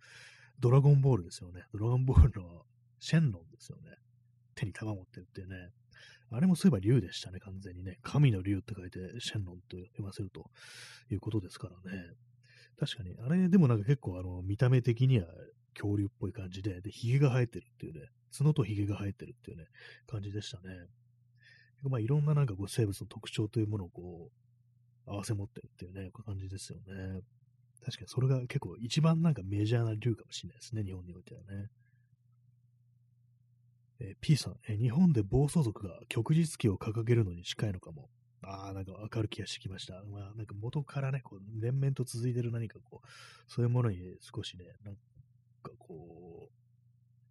[0.60, 1.64] ドラゴンボールですよね。
[1.74, 2.64] ドラゴンボールの
[3.00, 3.92] シェンロンですよね。
[4.56, 5.70] 手に玉持ってるっていうね。
[6.32, 8.00] あれもそういえば竜でしたね、完全にね。
[8.02, 10.50] 神の竜って書いて、シェンロンと読ませると
[11.12, 12.04] いうことですからね。
[12.80, 15.28] 確かに、あれでもなんか結構あの、見た目的には
[15.76, 19.66] 恐竜っぽい感じで、で、髭が生えてるっていうね、角と髭が生えてるっていうね、
[20.08, 20.88] 感じでしたね。
[21.84, 24.32] まあ、いろんななんかこう生物の特徴というものをこ
[25.08, 27.22] う、合わせ持ってるっていうね、感じですよね。
[27.86, 31.70] 確かにそれが結構一番なんかメジャーな竜かもしれないですね、日本においてはね。
[34.00, 38.10] えー、P さん、えー、日本で暴走族が旭日旗を掲げるのに近いのかも。
[38.42, 40.04] ああ、なんかわかる気がしてきました。
[40.04, 43.08] まあ、なんか元からね、こう、連綿と続いてる何かこう、
[43.48, 44.96] そういうものに少しね、なん
[45.64, 46.52] かこう、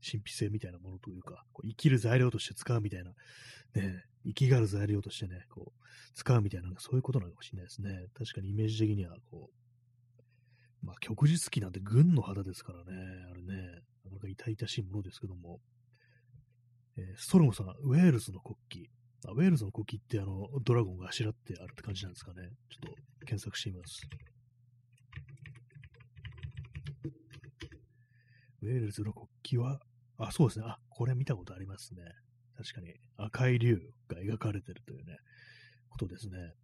[0.04, 3.12] 神秘性みたいなものというか、こう生きる材料として使うみたいな、
[3.74, 5.84] ね、生きがる材料としてね、こう、
[6.14, 8.06] 使うみたいな、そういうことなのかもしれないですね。
[8.14, 9.50] 確かにイメージ的には、こ
[10.82, 12.92] う、まあ、旭日旗なんて軍の肌ですからね、
[13.30, 15.60] あれね、なかなか痛々しいものですけども、
[16.96, 18.90] え、ストロムさん、ウェールズの国旗。
[19.26, 22.50] あウェールズの国旗ってあの、ドラゴンがあしらってあるって感じなんですかね。
[22.70, 24.06] ちょっと検索してみます。
[28.62, 29.28] ウェールズの国
[29.60, 29.80] 旗は、
[30.18, 30.66] あ、そうですね。
[30.68, 32.02] あ、これ見たことありますね。
[32.56, 35.16] 確かに赤い竜が描かれてるというね、
[35.88, 36.54] ことですね。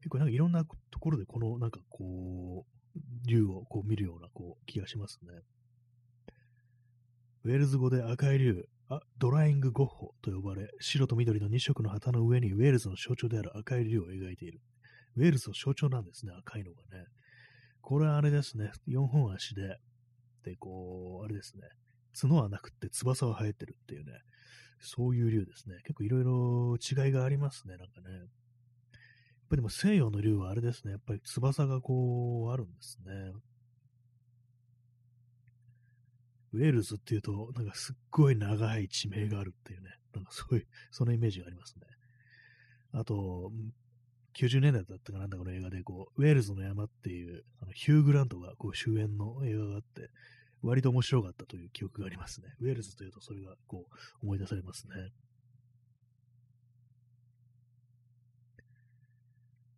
[0.00, 5.28] 結構なんかいろんなところでこのなんかこう、竜をこう見るようなこう気がしますね。
[7.44, 14.60] ウェールズ語で赤い竜、あドライングゴッホと呼ばれ、白と緑の2色の旗の上にウェールズの象徴である赤い竜を描いている。
[15.16, 17.06] ウェールズの象徴なんですね、赤いのがね。
[17.80, 19.78] これはあれですね、4本足で、
[20.44, 21.62] で、こう、あれですね、
[22.20, 24.12] 角はなくって翼は生えてるっていうね、
[24.78, 25.76] そういう竜ですね。
[25.82, 28.14] 結構いろいろ違いがありますね、なんかね。
[28.14, 28.22] やっ
[29.48, 33.32] ぱりでも西洋の竜はあれですね、やっぱり翼がこう、あるんですね。
[36.56, 41.82] ウェールズっていうと、なんかすっごい長い地名があるっていうね、なんかそういう、そのイメージがありますね。
[42.92, 43.52] あと、
[44.34, 50.10] 90年代だったかなんだこの映画で、こう、ウェールズの山っていう、あのヒュー・グラントがこう主演の映画があって、
[50.62, 52.48] 割と面白かったという記憶がありますね。
[52.60, 54.94] ウェールズというとそれがこう思い出されますね。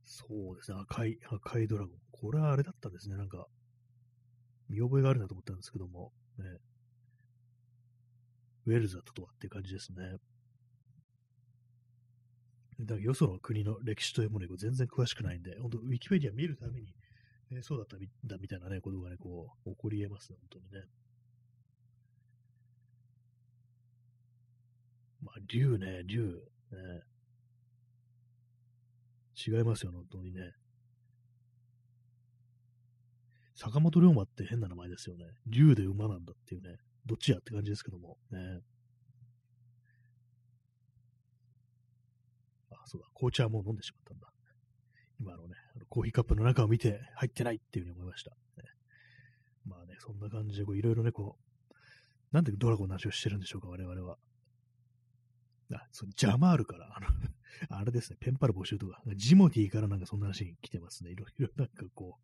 [0.05, 1.99] そうですね、赤い、赤いドラゴン。
[2.13, 3.47] これはあれだったんですね、なんか、
[4.69, 6.45] 見覚えがあるなと思ったんですけども、ね、
[8.69, 10.19] ウェールズだったとはっていう感じですね。
[12.81, 16.95] だからよその国の歴史というものに全然詳しくないんで、本当ウィキペディア見るために、
[17.51, 20.87] ね、そうだったんだみたいなね、ことがね、こう、起こり得ますね、本当にね。
[25.23, 26.41] まあ、竜ね、竜、
[26.71, 27.03] ね。
[29.35, 30.53] 違いますよ、本当にね。
[33.57, 35.25] 坂本龍馬って変な名前ですよね。
[35.47, 36.77] 竜で馬なんだっていうね。
[37.09, 38.19] どっちやって感じですけども。
[38.31, 38.61] ね。
[42.71, 43.09] あ、そうだ。
[43.15, 44.29] 紅茶はもう飲んでしまったんだ。
[45.19, 45.55] 今のね、
[45.89, 48.31] コーヒーカップの中を見て入ってないっていうふうに思いました。
[48.31, 48.37] ね、
[49.65, 51.75] まあね、そんな感じで、こう、いろいろね、こう、
[52.31, 54.19] なんでドラゴンの話をしてるんでしょうか、我々は。
[55.73, 57.09] あ、そのジャマールから、あの
[57.77, 61.11] あれですね、ペンパル募集とか、ジモティからなんかそんな話に来てますね。
[61.11, 62.19] いろいろなんかこ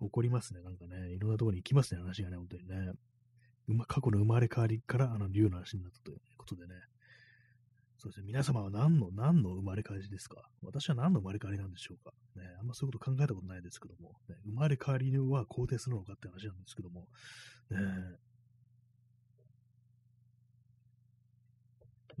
[0.00, 0.62] う、起こりますね。
[0.62, 2.92] なんかね、いろんなところに行きますね、話がね、本当にね。
[3.74, 6.74] ま、過去の生まれ変わりからあの竜の話になったということでね。
[7.98, 10.48] そうですね、皆様は何の、何の生まれ変わりですか？
[10.62, 12.12] 私は何の生まれ変わりなんでしょうか？
[12.34, 17.08] ね、あんまそういうこと考えたことないですけども、ね、生まれ変わりは肯定するのかって話なんですけども、
[17.70, 17.76] ね、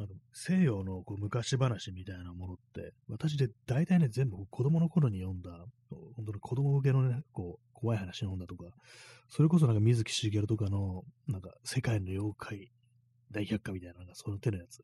[0.00, 5.50] まあ、西洋のこう昔話みたいなものって、私で大体ね、全部子供の頃に読んだ、
[6.16, 8.64] 本当に子供向けのね、こう、怖い話の本だとか、
[9.28, 12.72] それこそなんか水木しげるとかの、なんか世界の妖怪
[13.30, 14.82] 大百科みたいな、なんかその手のやつ。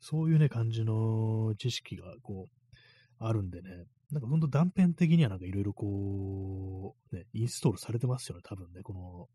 [0.00, 2.74] そういうね、感じの知識がこう、
[3.18, 3.70] あるんでね、
[4.10, 9.28] なんかほんと断片的にはなんかいろいろこう、ね、インストールされてますよね、多分ね、この、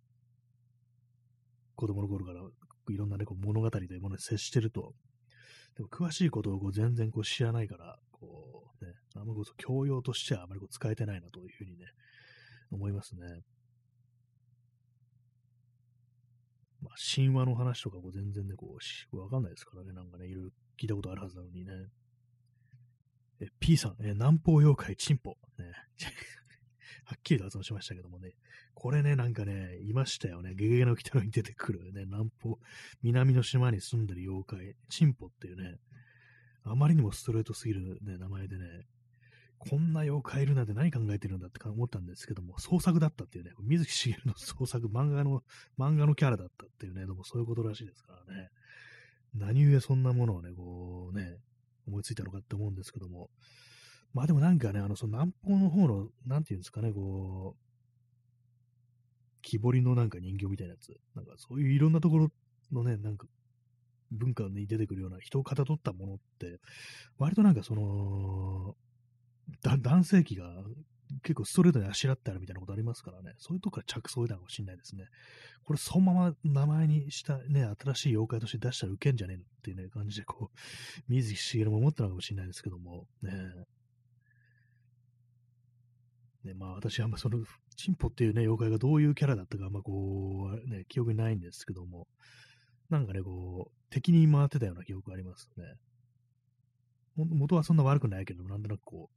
[1.75, 2.41] 子供の頃から
[2.91, 4.93] いろんなね、こう物語というものに接してると、
[5.75, 11.85] でも詳しいことをこう全然こう知らないから、こうね、あんまこそ教養としてはあまりこう使えてないなというふうにね、
[12.71, 13.21] 思いますね。
[16.81, 18.77] まあ、神話の話とかも全然ね、こ
[19.11, 21.71] う、わかんないですからね、なんかね、いろいろ聞いたことあるはずなのにね。
[23.39, 25.37] え、P さん、え、南方妖怪チンポ。
[25.57, 25.71] ね。
[27.07, 28.33] はっきりと発音しましたけどもね。
[28.73, 30.53] これね、なんかね、いましたよね。
[30.55, 32.59] ゲゲゲの鬼太郎に出てくるね、南方、
[33.01, 35.77] 南の島に住んでる妖怪、チンポっていうね、
[36.65, 38.65] あまりにもストレートすぎるね、名前でね、
[39.57, 45.43] こんな妖怪いるなんて何考えてるんだって思ったんですけども、創作だったっていうね、水木しげるの創作、漫画の、
[45.79, 48.49] 漫画のキャラだったっていうね、でもそういうことらしいですからね。
[49.33, 51.37] 何故そんなものをね、こうね、
[51.87, 53.29] 思いついたのかって思うんですけども。
[54.17, 57.59] まあでもなんかね、あの、その南方の方の、なんていうんですかね、こう、
[59.43, 60.91] 木彫りのなんか人形みたいなやつ。
[61.13, 62.29] なんかそういういろんなところ
[62.71, 63.27] のね、なんか
[64.09, 66.59] 文化に出てくるような人をかたどったものって、
[67.19, 68.75] 割となんかその、
[69.61, 70.63] 男性器が
[71.21, 75.05] 結構ストレートにあしらってあるみたいなことありますからね、そういうとこから着想を得たのかもしれないですね。
[75.63, 80.59] これそのまま名前にしたね、新しい妖怪として出したらウケんじゃねえのっていうね、感じでこう、
[81.07, 83.31] 水木しげるも思ったのかもしれないですけども、ね
[86.43, 87.43] ね、まあ私はあんまその、
[87.75, 92.07] チンポっていうね、妖怪がどういうキャラだったか、あんまこう、ね、記憶にないんですけども、
[92.89, 95.63] なんかね、こう、敵に回ってたような記憶がありますね。
[97.15, 99.09] 元はそんな悪くないけど、なんとなくこ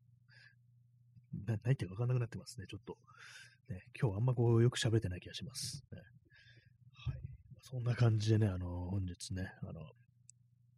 [1.32, 2.96] う、な何言ってか分かんなくなってますね、ちょっと。
[3.68, 5.84] ね、今日はあんまこう、よく喋ってない気がします。
[5.92, 7.20] ね、はい。
[7.60, 9.92] そんな感じでね、あの、本日ね、あの、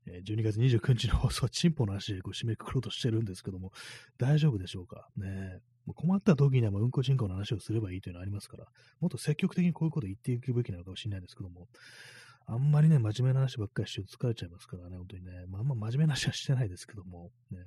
[0.05, 3.70] 12月29日の放送、チンポの話でこう締めくくろうとしてるんですけども、
[4.18, 5.09] 大丈夫でしょうか？
[5.16, 5.61] ね。
[5.94, 8.66] 困った時にはもううんこちんこの話をすればいいというのはありますから、
[9.00, 11.66] もっと積極的にこういうことを言っていくべきなのかもしれないですけども、
[12.46, 15.30] あんまりね、真面目な話ばっかりして疲れちゃいますからね、本当にね。
[15.48, 17.58] まあ、あんま真面目な話はしてないですけども、ね。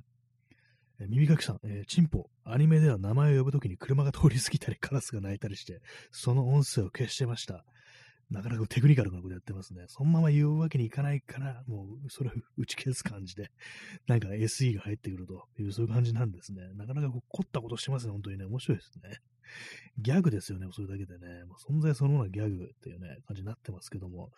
[0.99, 7.65] え耳かきさん、えー、チンポ、アニメでは名前を呼ぶときに車が通り過ぎたり、カラスが鳴いたりして、その音声を消してました。
[8.29, 9.85] なかなかテクニカルなことやってますね。
[9.87, 13.51] そのまま言うわけにいかないから、もうそれを打ち消す感じで、
[14.07, 16.73] なんか SE が入ってくるという、そういう感じなんですね。
[16.73, 18.45] なかなか凝ったことしてますね、本当にね。
[18.45, 19.19] 面白いですね。
[19.99, 21.43] ギャグですよね、それだけでね。
[21.45, 24.31] もう存在そのものはギャグっていうね、感じになってますけども、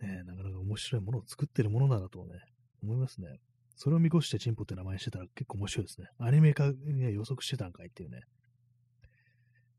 [0.00, 2.40] ね、なかなか面白いものを作ってるものだなとね、
[2.82, 3.38] 思いますね。
[3.76, 6.08] それを見越してチンポって名前してたら結構面白いですね。
[6.18, 8.20] アニメ化、ね、予測してたんかいっていうね。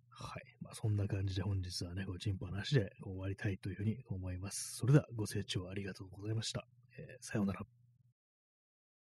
[0.09, 0.50] はい。
[0.71, 4.77] あ、そんな感じで本日はね、こう、チンポなしで終わりたいというふうに思います。
[4.77, 6.65] それではご清聴ありがとうございました。
[6.97, 7.80] えー、さようなら。